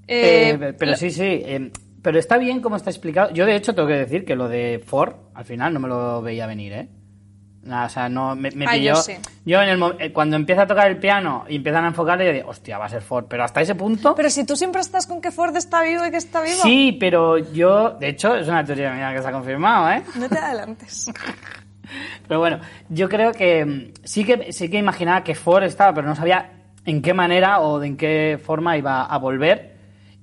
[0.07, 1.23] Eh, Eh, pero sí, sí.
[1.23, 1.71] eh,
[2.01, 3.31] pero está bien cómo está explicado.
[3.33, 6.21] Yo, de hecho, tengo que decir que lo de Ford, al final, no me lo
[6.21, 6.89] veía venir, ¿eh?
[7.61, 8.93] Nada, o sea, no, me, me Ah, pilló.
[8.93, 9.13] yo sí.
[9.45, 12.31] Yo, en el, eh, cuando empieza a tocar el piano y empiezan a enfocarle, yo
[12.31, 13.25] digo, hostia, va a ser Ford.
[13.29, 14.15] Pero hasta ese punto.
[14.15, 16.95] Pero si tú siempre estás con que Ford está vivo y que está vivo, Sí,
[16.97, 20.03] pero yo, de hecho, es una teoría mía que se ha confirmado, ¿eh?
[20.15, 21.11] no te adelantes.
[22.27, 22.59] Pero bueno,
[22.89, 26.51] yo creo que mm, sí que sí que imaginaba que Ford estaba, pero no sabía
[26.85, 29.75] en qué manera o de en qué forma iba a volver.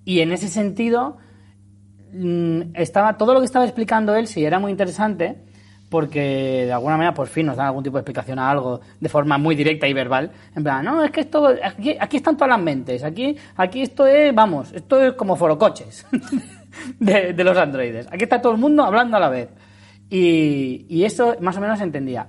[0.05, 1.19] Y en ese sentido,
[2.13, 5.37] mm, estaba todo lo que estaba explicando él sí era muy interesante
[5.89, 9.09] porque de alguna manera por fin nos dan algún tipo de explicación a algo de
[9.09, 10.31] forma muy directa y verbal.
[10.55, 14.07] En plan no es que esto aquí, aquí están todas las mentes aquí aquí esto
[14.07, 16.07] es vamos esto es como forocoches
[16.99, 18.09] de, de los androides.
[18.11, 19.49] Aquí está todo el mundo hablando a la vez
[20.11, 22.29] y, y eso más o menos entendía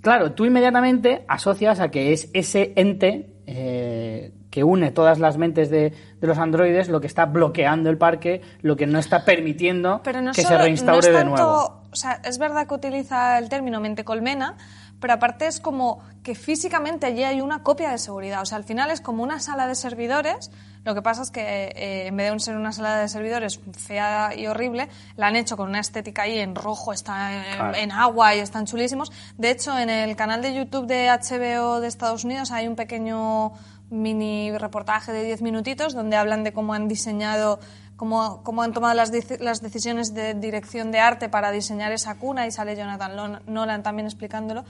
[0.00, 5.70] Claro, tú inmediatamente asocias a que es ese ente eh, que une todas las mentes
[5.70, 10.00] de, de los androides lo que está bloqueando el parque, lo que no está permitiendo
[10.04, 11.82] Pero no que solo- se reinstaure no es de tanto- nuevo.
[11.90, 14.56] O sea, es verdad que utiliza el término mente colmena,
[15.00, 18.42] pero aparte es como que físicamente allí hay una copia de seguridad.
[18.42, 20.50] O sea, al final es como una sala de servidores.
[20.84, 21.40] Lo que pasa es que
[21.74, 25.56] eh, en vez de ser una sala de servidores fea y horrible, la han hecho
[25.56, 27.74] con una estética ahí en rojo, está en, Claro.
[27.76, 29.12] en agua y están chulísimos.
[29.36, 33.52] De hecho, en el canal de YouTube de HBO de Estados Unidos hay un pequeño
[33.90, 37.58] mini reportaje de 10 minutitos donde hablan de cómo han diseñado,
[37.98, 42.52] cómo, han tomado las, las decisiones de dirección de arte para diseñar esa cuna y
[42.52, 44.64] sale Jonathan Nolan también explicándolo.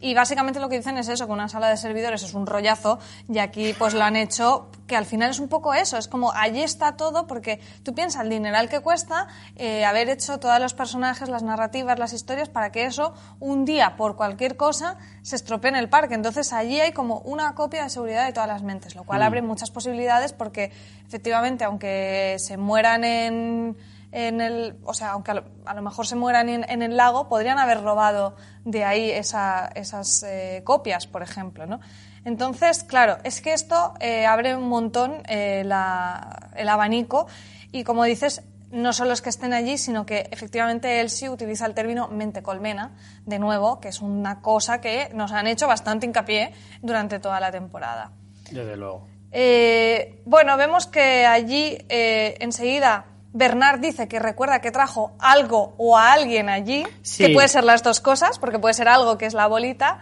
[0.00, 2.98] Y básicamente lo que dicen es eso, que una sala de servidores es un rollazo
[3.28, 6.32] y aquí pues lo han hecho, que al final es un poco eso, es como
[6.32, 10.74] allí está todo porque tú piensas el dineral que cuesta eh, haber hecho todos los
[10.74, 15.70] personajes, las narrativas, las historias para que eso un día por cualquier cosa se estropee
[15.70, 16.14] en el parque.
[16.14, 19.42] Entonces allí hay como una copia de seguridad de todas las mentes, lo cual abre
[19.42, 20.72] muchas posibilidades porque
[21.06, 23.76] efectivamente aunque se mueran en
[24.16, 26.96] en el, o sea, aunque a lo, a lo mejor se mueran en, en el
[26.96, 31.80] lago, podrían haber robado de ahí esa- esas eh, copias, por ejemplo, ¿no?
[32.24, 37.26] Entonces, claro, es que esto eh, abre un montón eh, la- el abanico
[37.72, 41.66] y, como dices, no solo es que estén allí, sino que efectivamente él sí utiliza
[41.66, 42.92] el término mente colmena,
[43.26, 46.52] de nuevo, que es una cosa que nos han hecho bastante hincapié
[46.82, 48.12] durante toda la temporada.
[48.50, 49.06] Desde luego.
[49.32, 56.12] Eh, bueno, vemos que allí enseguida Bernard dice que recuerda que trajo algo o a
[56.12, 57.26] alguien allí, Sí.
[57.26, 59.98] que puede ser las dos cosas, porque puede ser algo que es la bolita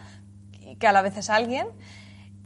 [0.78, 1.66] que a la vez es alguien.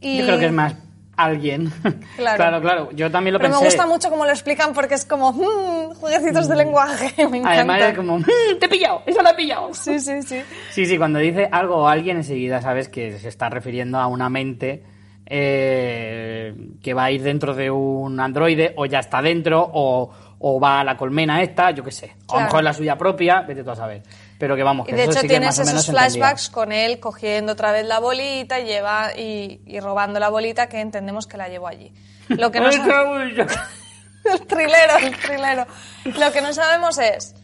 [0.01, 0.18] Y...
[0.18, 0.74] Yo creo que es más
[1.16, 1.72] alguien.
[2.16, 2.37] Claro.
[2.37, 2.91] claro, claro.
[2.93, 3.62] Yo también lo Pero pensé.
[3.64, 7.51] me gusta mucho cómo lo explican porque es como mm, jueguecitos de lenguaje, me encanta.
[7.53, 8.24] Además es como, "Mm,
[8.61, 9.74] te he pillado, eso lo he pillado.
[9.74, 10.41] Sí, sí, sí.
[10.70, 14.28] Sí, sí, cuando dice algo o alguien enseguida sabes que se está refiriendo a una
[14.28, 14.84] mente
[15.28, 20.11] eh, que va a ir dentro de un androide o ya está dentro o,
[20.49, 22.14] o va a la colmena esta, yo qué sé.
[22.28, 24.05] O a lo mejor la suya propia, vete tú a saber.
[24.38, 25.92] Pero que vamos, Y que de eso hecho sí que tienes más o menos esos
[25.92, 30.80] flashbacks con él cogiendo otra vez la bolita lleva, y, y robando la bolita que
[30.80, 31.92] entendemos que la llevó allí.
[32.28, 35.66] Lo que no el trilero, el trilero.
[36.05, 37.34] Lo que no sabemos es,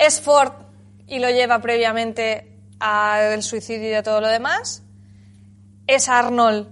[0.00, 0.54] ¿es Ford
[1.06, 4.82] y lo lleva previamente al suicidio y a todo lo demás?
[5.86, 6.66] ¿Es Arnold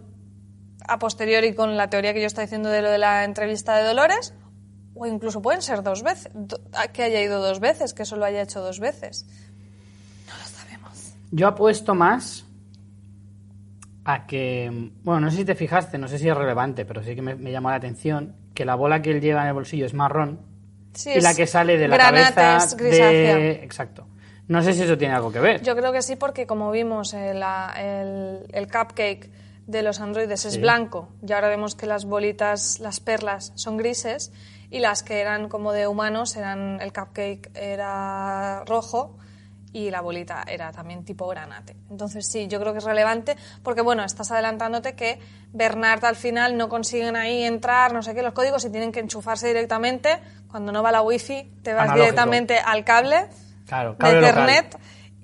[0.88, 3.84] a posteriori con la teoría que yo estoy diciendo de lo de la entrevista de
[3.84, 4.34] Dolores?
[4.94, 6.30] O incluso pueden ser dos veces,
[6.92, 9.24] que haya ido dos veces, que eso lo haya hecho dos veces.
[10.26, 11.14] No lo sabemos.
[11.30, 12.44] Yo apuesto más
[14.04, 17.14] a que, bueno, no sé si te fijaste, no sé si es relevante, pero sí
[17.14, 19.86] que me, me llamó la atención que la bola que él lleva en el bolsillo
[19.86, 20.40] es marrón
[20.94, 23.52] Sí, y la que sale de la cabeza de...
[23.64, 24.06] Exacto.
[24.48, 25.62] No sé si eso tiene algo que ver.
[25.62, 29.30] Yo creo que sí, porque como vimos, eh, la- el, el cupcake
[29.66, 30.60] de los androides es Sí.
[30.60, 34.32] blanco y ahora vemos que las bolitas, las perlas, son grises
[34.72, 39.18] y las que eran como de humanos eran el cupcake era rojo
[39.74, 41.76] y la bolita era también tipo granate.
[41.90, 45.18] Entonces sí, yo creo que es relevante porque bueno, estás adelantándote que
[45.52, 49.00] Bernard al final no consiguen ahí entrar, no sé qué, los códigos y tienen que
[49.00, 50.18] enchufarse directamente.
[50.50, 52.04] Cuando no va la wifi, te vas Analógico.
[52.04, 53.28] directamente al cable
[53.66, 54.68] Claro, de cable local.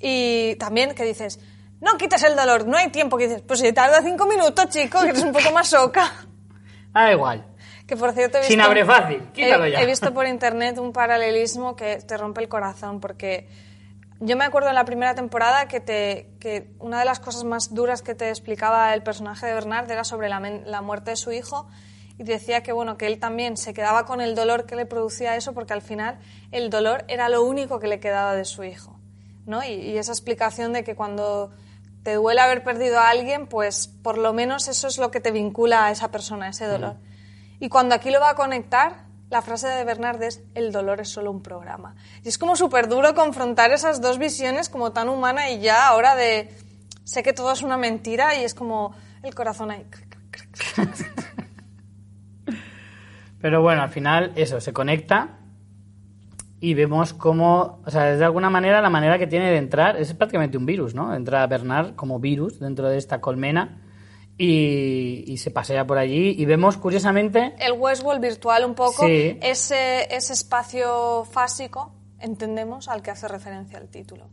[0.00, 1.40] Y también que dices,
[1.80, 3.16] no quites el dolor, no hay tiempo.
[3.16, 6.12] Que dices, pues si tarda cinco minutos, chico, que eres un poco más soca.
[6.92, 7.44] Da igual.
[7.88, 9.80] Que por cierto he visto, Sin abre fácil, quítalo he, ya.
[9.80, 13.48] he visto por internet un paralelismo que te rompe el corazón porque
[14.20, 17.72] yo me acuerdo en la primera temporada que, te, que una de las cosas más
[17.72, 21.32] duras que te explicaba el personaje de Bernard era sobre la, la muerte de su
[21.32, 21.66] hijo
[22.18, 25.34] y decía que bueno que él también se quedaba con el dolor que le producía
[25.36, 26.18] eso porque al final
[26.52, 28.98] el dolor era lo único que le quedaba de su hijo
[29.46, 29.64] ¿no?
[29.64, 31.52] y, y esa explicación de que cuando
[32.02, 35.30] te duele haber perdido a alguien pues por lo menos eso es lo que te
[35.30, 36.96] vincula a esa persona ese dolor
[37.60, 41.08] y cuando aquí lo va a conectar, la frase de Bernard es, el dolor es
[41.08, 41.94] solo un programa.
[42.24, 46.14] Y es como súper duro confrontar esas dos visiones como tan humana y ya ahora
[46.14, 46.50] de,
[47.04, 49.84] sé que todo es una mentira y es como el corazón ahí.
[53.40, 55.38] Pero bueno, al final eso, se conecta
[56.60, 60.12] y vemos cómo, o sea, de alguna manera la manera que tiene de entrar es
[60.14, 61.14] prácticamente un virus, ¿no?
[61.14, 63.82] Entra Bernard como virus dentro de esta colmena
[64.38, 67.54] y, y se pasea por allí y vemos curiosamente...
[67.58, 69.36] El Westworld virtual un poco, Sí.
[69.42, 74.28] ese, ese espacio fásico, entendemos, al que hace referencia el título.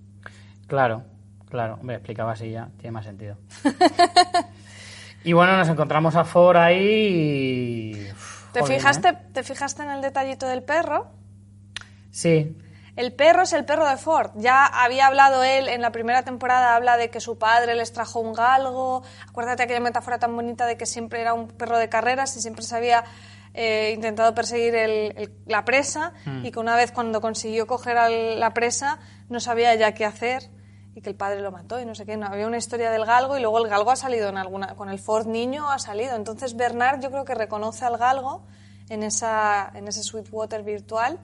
[0.68, 1.04] Claro,
[1.50, 3.38] claro, hombre, explicaba así ya, tiene más sentido.
[5.24, 8.12] y bueno, nos encontramos a Ford ahí y...
[8.12, 9.18] uf, ¿Te, joder, fijaste, ¿eh?
[9.34, 11.08] ¿Te fijaste en el detallito del perro?
[12.12, 12.56] Sí,
[12.96, 14.32] El perro es el perro de Ford.
[14.36, 18.20] Ya había hablado él en la primera temporada, habla de que su padre les trajo
[18.22, 19.04] un galgo.
[19.28, 22.64] Acuérdate aquella metáfora tan bonita de que siempre era un perro de carreras y siempre
[22.64, 23.04] se había
[23.54, 26.12] eh, intentado perseguir el- el- la presa
[26.44, 30.50] y que una vez cuando consiguió coger a la presa no sabía ya qué hacer
[30.94, 32.16] y que el padre lo mató y no sé qué.
[32.18, 34.76] No, había una historia del galgo y luego el galgo ha salido en alguna...
[34.76, 36.16] Con el Ford niño ha salido.
[36.16, 38.46] Entonces Bernard yo creo que reconoce al galgo
[38.90, 41.20] en, esa, en ese Sweetwater virtual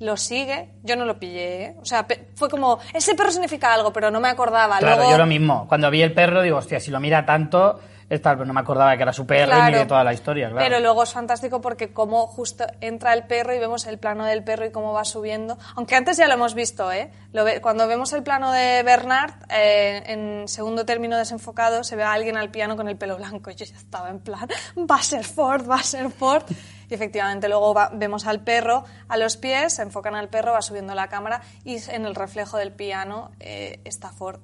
[0.00, 1.76] lo sigue, yo no lo pillé, ¿eh?
[1.80, 4.78] o sea, fue como, ese perro significa algo, pero no me acordaba.
[4.78, 5.66] claro, Luego, yo lo mismo.
[5.68, 7.80] Cuando vi el perro digo, hostia, si lo mira tanto,
[8.10, 9.70] es tal, pero no me acordaba que era su perro Claro.
[9.72, 10.62] ni de toda la historia, claro.
[10.66, 14.44] Pero luego es fantástico porque como justo entra el perro y vemos el plano del
[14.44, 15.56] perro y cómo va subiendo.
[15.76, 17.10] Aunque antes ya lo hemos visto, ¿eh?
[17.32, 22.02] Lo ve- cuando vemos el plano de Bernard, eh, en segundo término desenfocado, se ve
[22.02, 23.50] a alguien al piano con el pelo blanco.
[23.50, 26.42] Y yo ya estaba en plan, va a ser Ford, va a ser Ford.
[26.88, 30.62] Y efectivamente luego va- vemos al perro a los pies, se enfocan al perro, va
[30.62, 34.40] subiendo la cámara y en el reflejo del piano eh, está Ford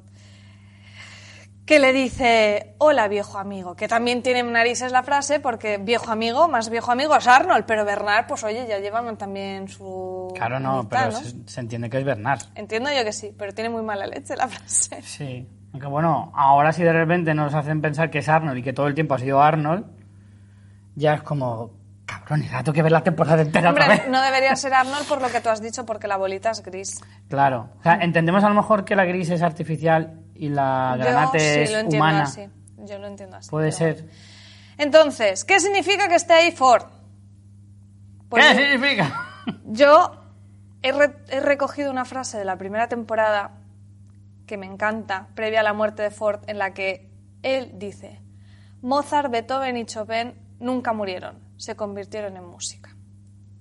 [1.67, 6.49] que le dice, hola viejo amigo, que también tiene narices la frase porque viejo amigo,
[6.49, 10.33] más viejo amigo es Arnold, pero Bernard, pues oye, ya llevan también su...
[10.35, 12.41] Claro, no, pero Se, se entiende que es Bernard.
[12.57, 15.01] Entiendo yo que sí, pero tiene muy mala leche la frase.
[15.03, 15.49] Sí.
[15.73, 18.89] Aunque bueno, ahora si de repente nos hacen pensar que es Arnold y que todo
[18.89, 19.85] el tiempo ha sido Arnold,
[20.97, 21.71] ya es como,
[22.19, 24.09] cabrón, ya tengo que ver la temporada entera otra Hombre, vez.
[24.11, 27.01] no debería ser Arnold por lo que tú has dicho, porque la bolita es gris.
[27.29, 27.71] Claro.
[27.79, 31.45] O sea, entendemos a lo mejor que la gris es artificial y la granate yo
[31.55, 32.23] sí es lo entiendo humana.
[32.25, 32.49] así.
[32.79, 33.51] Yo lo entiendo así.
[33.51, 34.09] Puede pero ser.
[34.79, 36.85] Entonces, ¿qué significa que esté ahí Ford?
[38.29, 39.27] Pues ¿Qué yo- significa?
[39.65, 40.13] Yo
[40.83, 43.53] he, re- he recogido una frase de la primera temporada
[44.47, 47.11] que me encanta, previa a la muerte de Ford, en la que
[47.43, 48.21] él dice,
[48.83, 52.97] Mozart, Beethoven y Chopin nunca murieron, se convirtieron en música.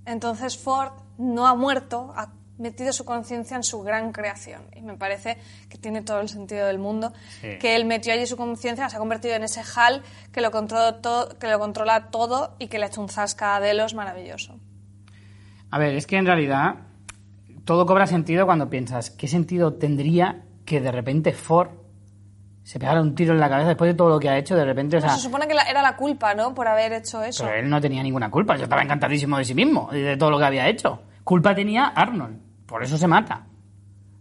[0.05, 4.61] Entonces Ford no ha muerto, ha metido su conciencia en su gran creación.
[4.75, 5.37] Y me parece
[5.69, 7.57] que tiene todo el sentido del mundo, Sí.
[7.59, 11.01] que él metió allí su conciencia, se ha convertido en ese HAL que lo, controla
[11.01, 14.59] todo, que lo controla todo y que le ha hecho un zasca a Delos maravilloso.
[15.71, 16.75] A ver, es que en realidad
[17.65, 21.69] todo cobra sentido cuando piensas, ¿qué sentido tendría que de repente Ford
[22.69, 24.55] se pegara un tiro en la cabeza después de todo lo que ha hecho?
[24.55, 26.53] De repente, o sea, se supone que la- era la culpa, ¿no?
[26.53, 27.43] Por haber hecho eso.
[27.45, 30.29] pero él no tenía ninguna culpa, yo estaba encantadísimo de sí mismo y de todo
[30.29, 31.01] lo que había hecho.
[31.23, 33.45] Culpa tenía Arnold, por eso se mata.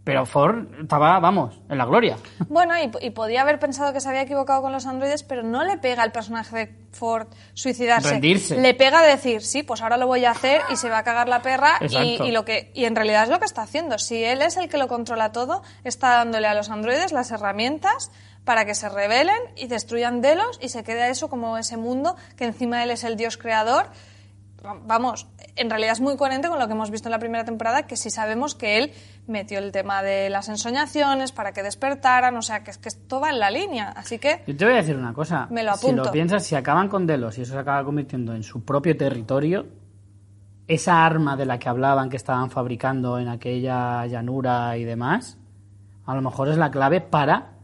[0.05, 2.17] Pero Ford estaba, vamos, en la gloria.
[2.49, 5.65] Bueno, y, y podía haber pensado que se había equivocado con los androides, pero no
[5.65, 8.13] le pega al personaje de Ford suicidarse.
[8.13, 8.59] Rendirse.
[8.59, 11.29] Le pega decir, sí, pues ahora lo voy a hacer y se va a cagar
[11.29, 11.73] la perra.
[11.91, 13.99] Y lo que, y en realidad es lo que está haciendo.
[13.99, 18.11] Si él es el que lo controla todo, está dándole a los androides las herramientas
[18.49, 22.47] para que se rebelen y destruyan Delos y se quede eso como ese mundo que
[22.47, 23.91] encima él es el dios creador.
[24.87, 27.83] Vamos, en realidad es muy coherente con lo que hemos visto en la primera temporada,
[27.83, 28.93] que sí sabemos que él
[29.27, 33.21] metió el tema de las ensoñaciones para que despertaran, o sea, que, es que esto
[33.21, 33.91] va en la línea.
[33.91, 35.47] Así que, Yo te voy a decir una cosa.
[35.51, 36.05] Me lo Si apunto.
[36.05, 39.67] lo piensas, si acaban con Delos y eso se acaba convirtiendo en su propio territorio,
[40.67, 45.37] esa arma de la que hablaban que estaban fabricando en aquella llanura y demás,
[46.07, 47.58] a lo mejor es la clave para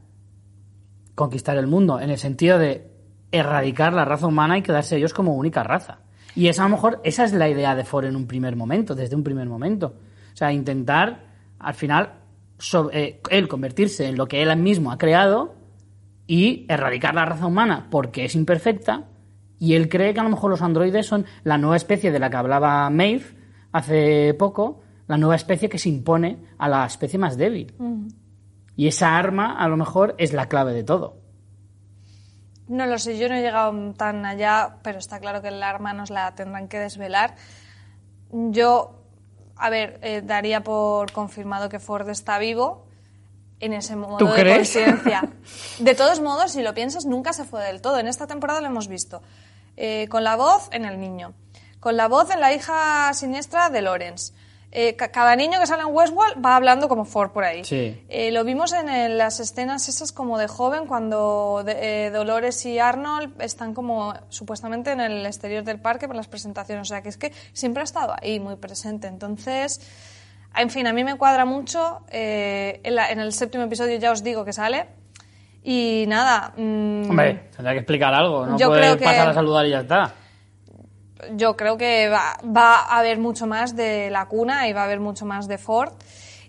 [1.15, 2.91] conquistar el mundo, en el sentido de
[3.33, 5.99] erradicar la raza humana y quedarse ellos como única raza.
[6.37, 8.95] Y esa a lo mejor, esa es la idea de Ford en un primer momento,
[8.95, 9.95] desde un primer momento.
[10.33, 11.27] O sea, intentar,
[11.59, 12.15] al final,
[12.93, 15.55] eh, él convertirse en lo que él mismo ha creado
[16.27, 19.05] y erradicar la raza humana porque es imperfecta.
[19.59, 22.31] Y él cree que a lo mejor los androides son la nueva especie de la
[22.31, 23.25] que hablaba Maeve
[23.73, 27.73] hace poco, la nueva especie que se impone a la especie más débil.
[28.77, 31.17] Y esa arma, a lo mejor, es la clave de todo.
[32.67, 35.93] No lo sé, yo no he llegado tan allá, pero está claro que el arma
[35.93, 37.37] nos la tendrán que desvelar.
[38.31, 39.03] Yo,
[39.57, 42.87] a ver, eh, daría por confirmado que Ford está vivo
[43.61, 45.29] en ese modo ¿Tú de conciencia.
[45.79, 47.99] De todos modos, si lo piensas, nunca se fue del todo.
[47.99, 49.23] En esta temporada lo hemos visto.
[49.77, 51.35] Eh, con la voz en el niño,
[51.81, 54.33] con la voz en la hija siniestra de Lawrence.
[54.77, 57.63] Eh, ca- cada niño que sale en Westworld va hablando como Ford por ahí.
[57.65, 58.05] Sí.
[58.09, 62.81] Eh, lo vimos en las escenas esas como de joven, cuando de- eh, Dolores y
[62.81, 66.83] Arnold están como supuestamente en el exterior del parque para las presentaciones.
[66.83, 69.07] O sea, que es que siempre ha estado ahí, muy presente.
[69.07, 69.81] Entonces,
[70.57, 72.01] en fin, a mí me cuadra mucho.
[72.11, 74.87] en, la- en el séptimo episodio ya os digo que sale.
[75.63, 79.35] Y nada, mm, Hombre, tendrá que explicar algo, no Yo puede creo que- pasar a
[79.35, 80.13] saludar y ya está.
[81.33, 85.01] Yo creo que va, a haber mucho más de la cuna y va a haber
[85.01, 85.93] mucho más de Ford.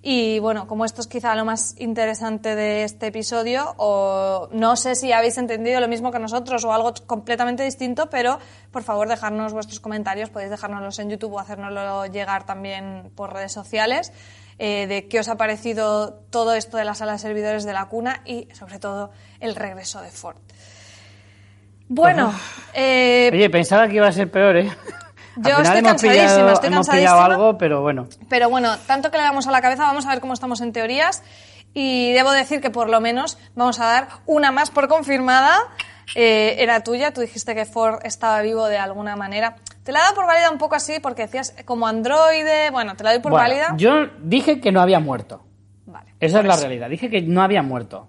[0.08, 4.94] Y bueno, como esto es quizá lo más interesante de este episodio, o no sé
[4.94, 8.38] si habéis entendido lo mismo que nosotros o algo completamente distinto, pero
[8.70, 13.52] por favor dejadnos vuestros comentarios, podéis dejárnoslos en YouTube o hacérnoslo llegar también por redes
[13.52, 14.14] sociales,
[14.60, 17.86] eh, de qué os ha parecido todo esto de la sala de servidores de la
[17.86, 19.10] cuna y sobre todo
[19.40, 20.38] el regreso de Ford.
[21.88, 22.34] Bueno,
[22.74, 24.72] eh, Oye, pensaba que iba a ser peor, ¿eh?
[25.38, 27.12] Yo estoy hemos cansadísima, pillado- estoy hemos cansadísima.
[27.14, 28.08] pillado algo, pero bueno.
[28.30, 30.72] Pero bueno, tanto que le damos a la cabeza, vamos a ver cómo estamos en
[30.72, 31.24] teorías.
[31.74, 35.58] Y debo decir que por lo menos vamos a dar una más por confirmada.
[36.16, 39.58] Eh, era tuya, tú dijiste que Ford estaba vivo de alguna manera.
[39.84, 42.72] Te la he dado por válida un poco así porque decías como androide.
[42.72, 43.74] Bueno, te la doy por Bueno, válida.
[43.78, 45.44] Yo dije que no había muerto.
[45.86, 46.14] Vale.
[46.22, 46.62] Esa es la eso.
[46.64, 46.90] realidad.
[46.90, 48.08] Dije que no había muerto.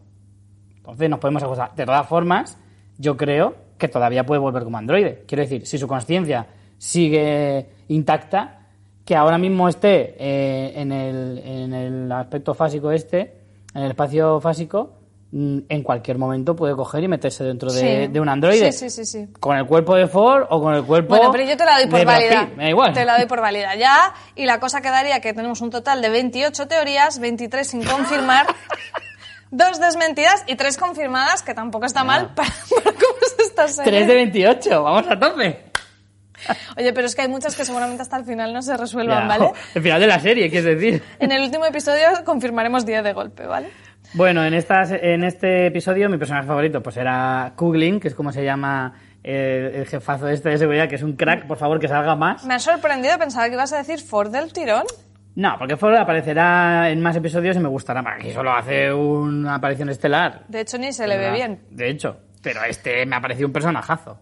[0.77, 1.75] Entonces nos podemos acusar.
[1.75, 2.57] De todas formas,
[2.99, 5.25] yo creo que todavía puede volver como androide.
[5.27, 6.47] Quiero decir, si su conciencia
[6.79, 8.61] sigue intacta,
[9.05, 13.35] que ahora mismo esté eh, en, el, en el aspecto fásico este,
[13.75, 14.95] en el espacio fásico,
[15.31, 18.13] mm, en cualquier momento puede coger y meterse dentro de, Sí.
[18.13, 18.73] de un androide.
[18.73, 19.33] Sí, sí, sí, sí.
[19.39, 21.15] Con el cuerpo de Ford o con el cuerpo.
[21.17, 22.49] Bueno, pero yo te la doy por válida.
[22.57, 22.93] Me da igual.
[22.95, 24.13] Te la doy por válida ya.
[24.35, 28.47] Y la cosa quedaría que tenemos un total de 28 teorías, 23 sin confirmar,
[29.51, 32.49] dos desmentidas y tres confirmadas, que tampoco está mal para,
[32.85, 35.67] para cómo se está 3 de 28, vamos a tope.
[36.77, 39.27] Oye, pero es que hay muchas que seguramente hasta el final no se resuelvan, Ya,
[39.29, 39.53] ¿vale?
[39.75, 41.03] El final de la serie, quieres decir.
[41.19, 43.71] En el último episodio confirmaremos 10 de golpe, ¿vale?
[44.13, 48.33] Bueno, en, estas, en este episodio mi personaje favorito pues era Kuglin, que es como
[48.33, 48.95] se llama
[49.25, 52.45] eh, el jefazo este de seguridad, que es un crack, por favor que salga más.
[52.45, 54.85] Me ha sorprendido, pensaba que ibas a decir Ford del tirón.
[55.37, 58.17] No, porque Ford aparecerá en más episodios y me gustará más.
[58.19, 60.45] Aquí solo hace una aparición estelar.
[60.49, 61.61] De hecho, ni se le ve bien.
[61.71, 64.19] De hecho, pero este me ha parecido un personajazo.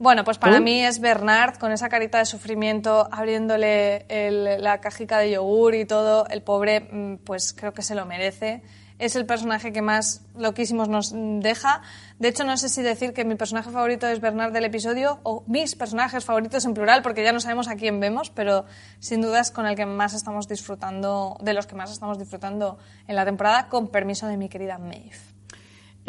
[0.00, 0.62] Bueno, pues para ¿Tú?
[0.62, 5.86] mí es Bernard con esa carita de sufrimiento, abriéndole el- la cajica de yogur y
[5.86, 6.26] todo.
[6.28, 8.62] El pobre, mm, pues creo que se lo merece.
[8.98, 11.82] Es el personaje que más loquísimos nos deja.
[12.18, 15.44] De hecho, no sé si decir que mi personaje favorito es Bernard del episodio o
[15.46, 18.64] mis personajes favoritos en plural, porque ya no sabemos a quién vemos, pero
[18.98, 22.78] sin duda es con el que más estamos disfrutando, de los que más estamos disfrutando
[23.06, 25.12] en la temporada, con permiso de mi querida Maeve.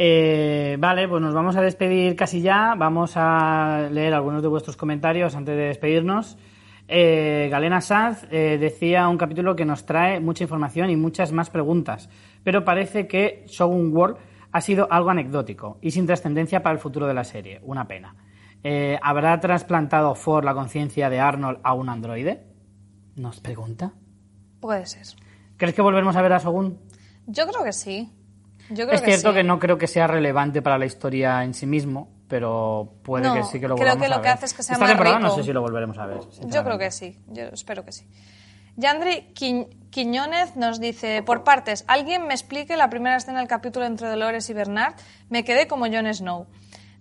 [0.02, 2.74] Eh, vale, pues nos vamos a despedir casi ya.
[2.78, 6.38] Vamos a leer algunos de vuestros comentarios antes de despedirnos.
[6.88, 11.50] Eh, Galena Sanz eh, decía un capítulo que nos trae mucha información y muchas más
[11.52, 12.10] preguntas,
[12.50, 14.18] pero parece que Shogun World
[14.52, 17.60] ha sido algo anecdótico y sin trascendencia para el futuro de la serie.
[17.62, 18.16] Una pena.
[18.64, 22.48] Eh, ¿Habrá trasplantado Ford la conciencia de Arnold a un androide?
[23.16, 23.94] Nos pregunta.
[24.60, 25.06] Puede ser.
[25.58, 26.80] ¿Crees que volveremos a ver a Shogun?
[27.28, 28.12] Yo creo que sí.
[28.72, 29.36] Yo creo Es cierto sí.
[29.36, 33.36] que no creo que sea relevante para la historia en sí mismo, pero puede No,
[33.36, 34.34] que sí que lo creo volvamos que lo a que ver.
[34.38, 36.18] hace es que sea Esta más no sé si lo volveremos a ver.
[36.48, 38.08] Yo creo que sí, yo espero que sí.
[38.80, 43.86] Yandri Qui- Quiñónez nos dice, por partes, ¿alguien me explique la primera escena del capítulo
[43.86, 44.94] entre Dolores y Bernard?
[45.30, 46.48] Me quedé como Jon Snow.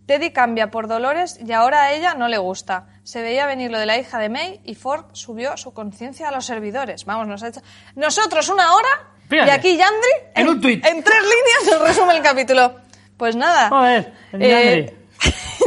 [0.06, 2.86] Teddy cambia por Dolores y ahora a ella no le gusta.
[3.04, 6.32] Se veía venir lo de la hija de May y Ford subió su conciencia a
[6.32, 7.04] los servidores.
[7.04, 7.60] Vamos, nos ha hecho...
[7.94, 8.88] Nosotros una hora
[9.28, 9.50] Fíjate.
[9.50, 10.82] y aquí Yandri En un tuit.
[10.86, 12.76] en tres líneas nos resume el capítulo.
[13.18, 13.68] Pues nada.
[13.68, 14.96] Joder, el Eh.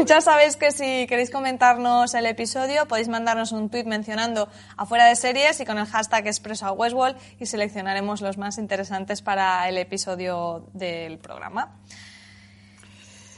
[0.05, 4.47] ya sabéis que si queréis comentarnos el episodio podéis mandarnos un tweet mencionando
[4.77, 9.21] afuera de series y con el hashtag expreso a Westworld y seleccionaremos los más interesantes
[9.21, 11.75] para el episodio del programa.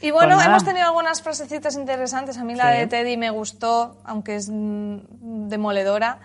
[0.01, 2.37] Y bueno, Pues hemos tenido algunas frasecitas interesantes.
[2.37, 6.19] A mí la de Teddy me gustó, aunque es mm, demoledora,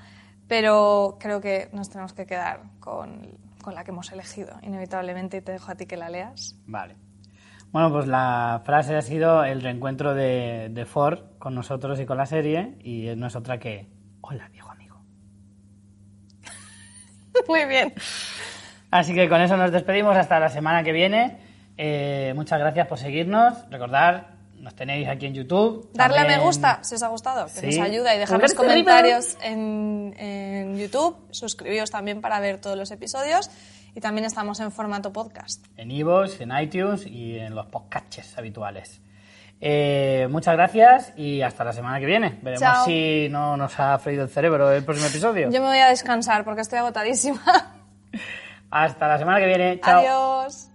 [0.49, 5.41] pero creo que nos tenemos que quedar con, con la que hemos elegido, inevitablemente, y
[5.43, 6.57] te dejo a ti que la leas.
[6.67, 6.97] Vale.
[7.71, 12.17] Bueno, pues la frase ha sido el reencuentro de, de Ford con nosotros y con
[12.17, 13.89] la serie, y no es otra que,
[14.23, 14.97] hola viejo amigo.
[17.49, 17.93] Muy bien.
[18.91, 21.39] Así que con eso nos despedimos hasta la semana que viene.
[21.77, 23.55] Eh, muchas gracias por seguirnos.
[23.71, 25.91] Recordad, nos tenéis aquí en YouTube.
[25.93, 27.79] Darle a me También- gusta si os ha gustado, que Sí.
[27.79, 31.17] nos ayuda y dejarnos comentarios en, en YouTube.
[31.31, 33.51] Suscribíos también para ver todos los episodios.
[33.99, 35.67] Y también estamos en formato podcast.
[35.77, 39.01] En iVoox, en iTunes y en los podcasts habituales.
[39.61, 42.39] Eh, muchas gracias y hasta la semana que viene.
[42.41, 42.85] Veremos Chao.
[42.85, 45.51] si no nos ha freído el cerebro el próximo episodio.
[45.51, 47.43] Yo me voy a descansar porque estoy agotadísima.
[48.71, 49.81] Hasta la semana que viene.
[49.81, 49.99] Chao.
[49.99, 50.71] Adiós.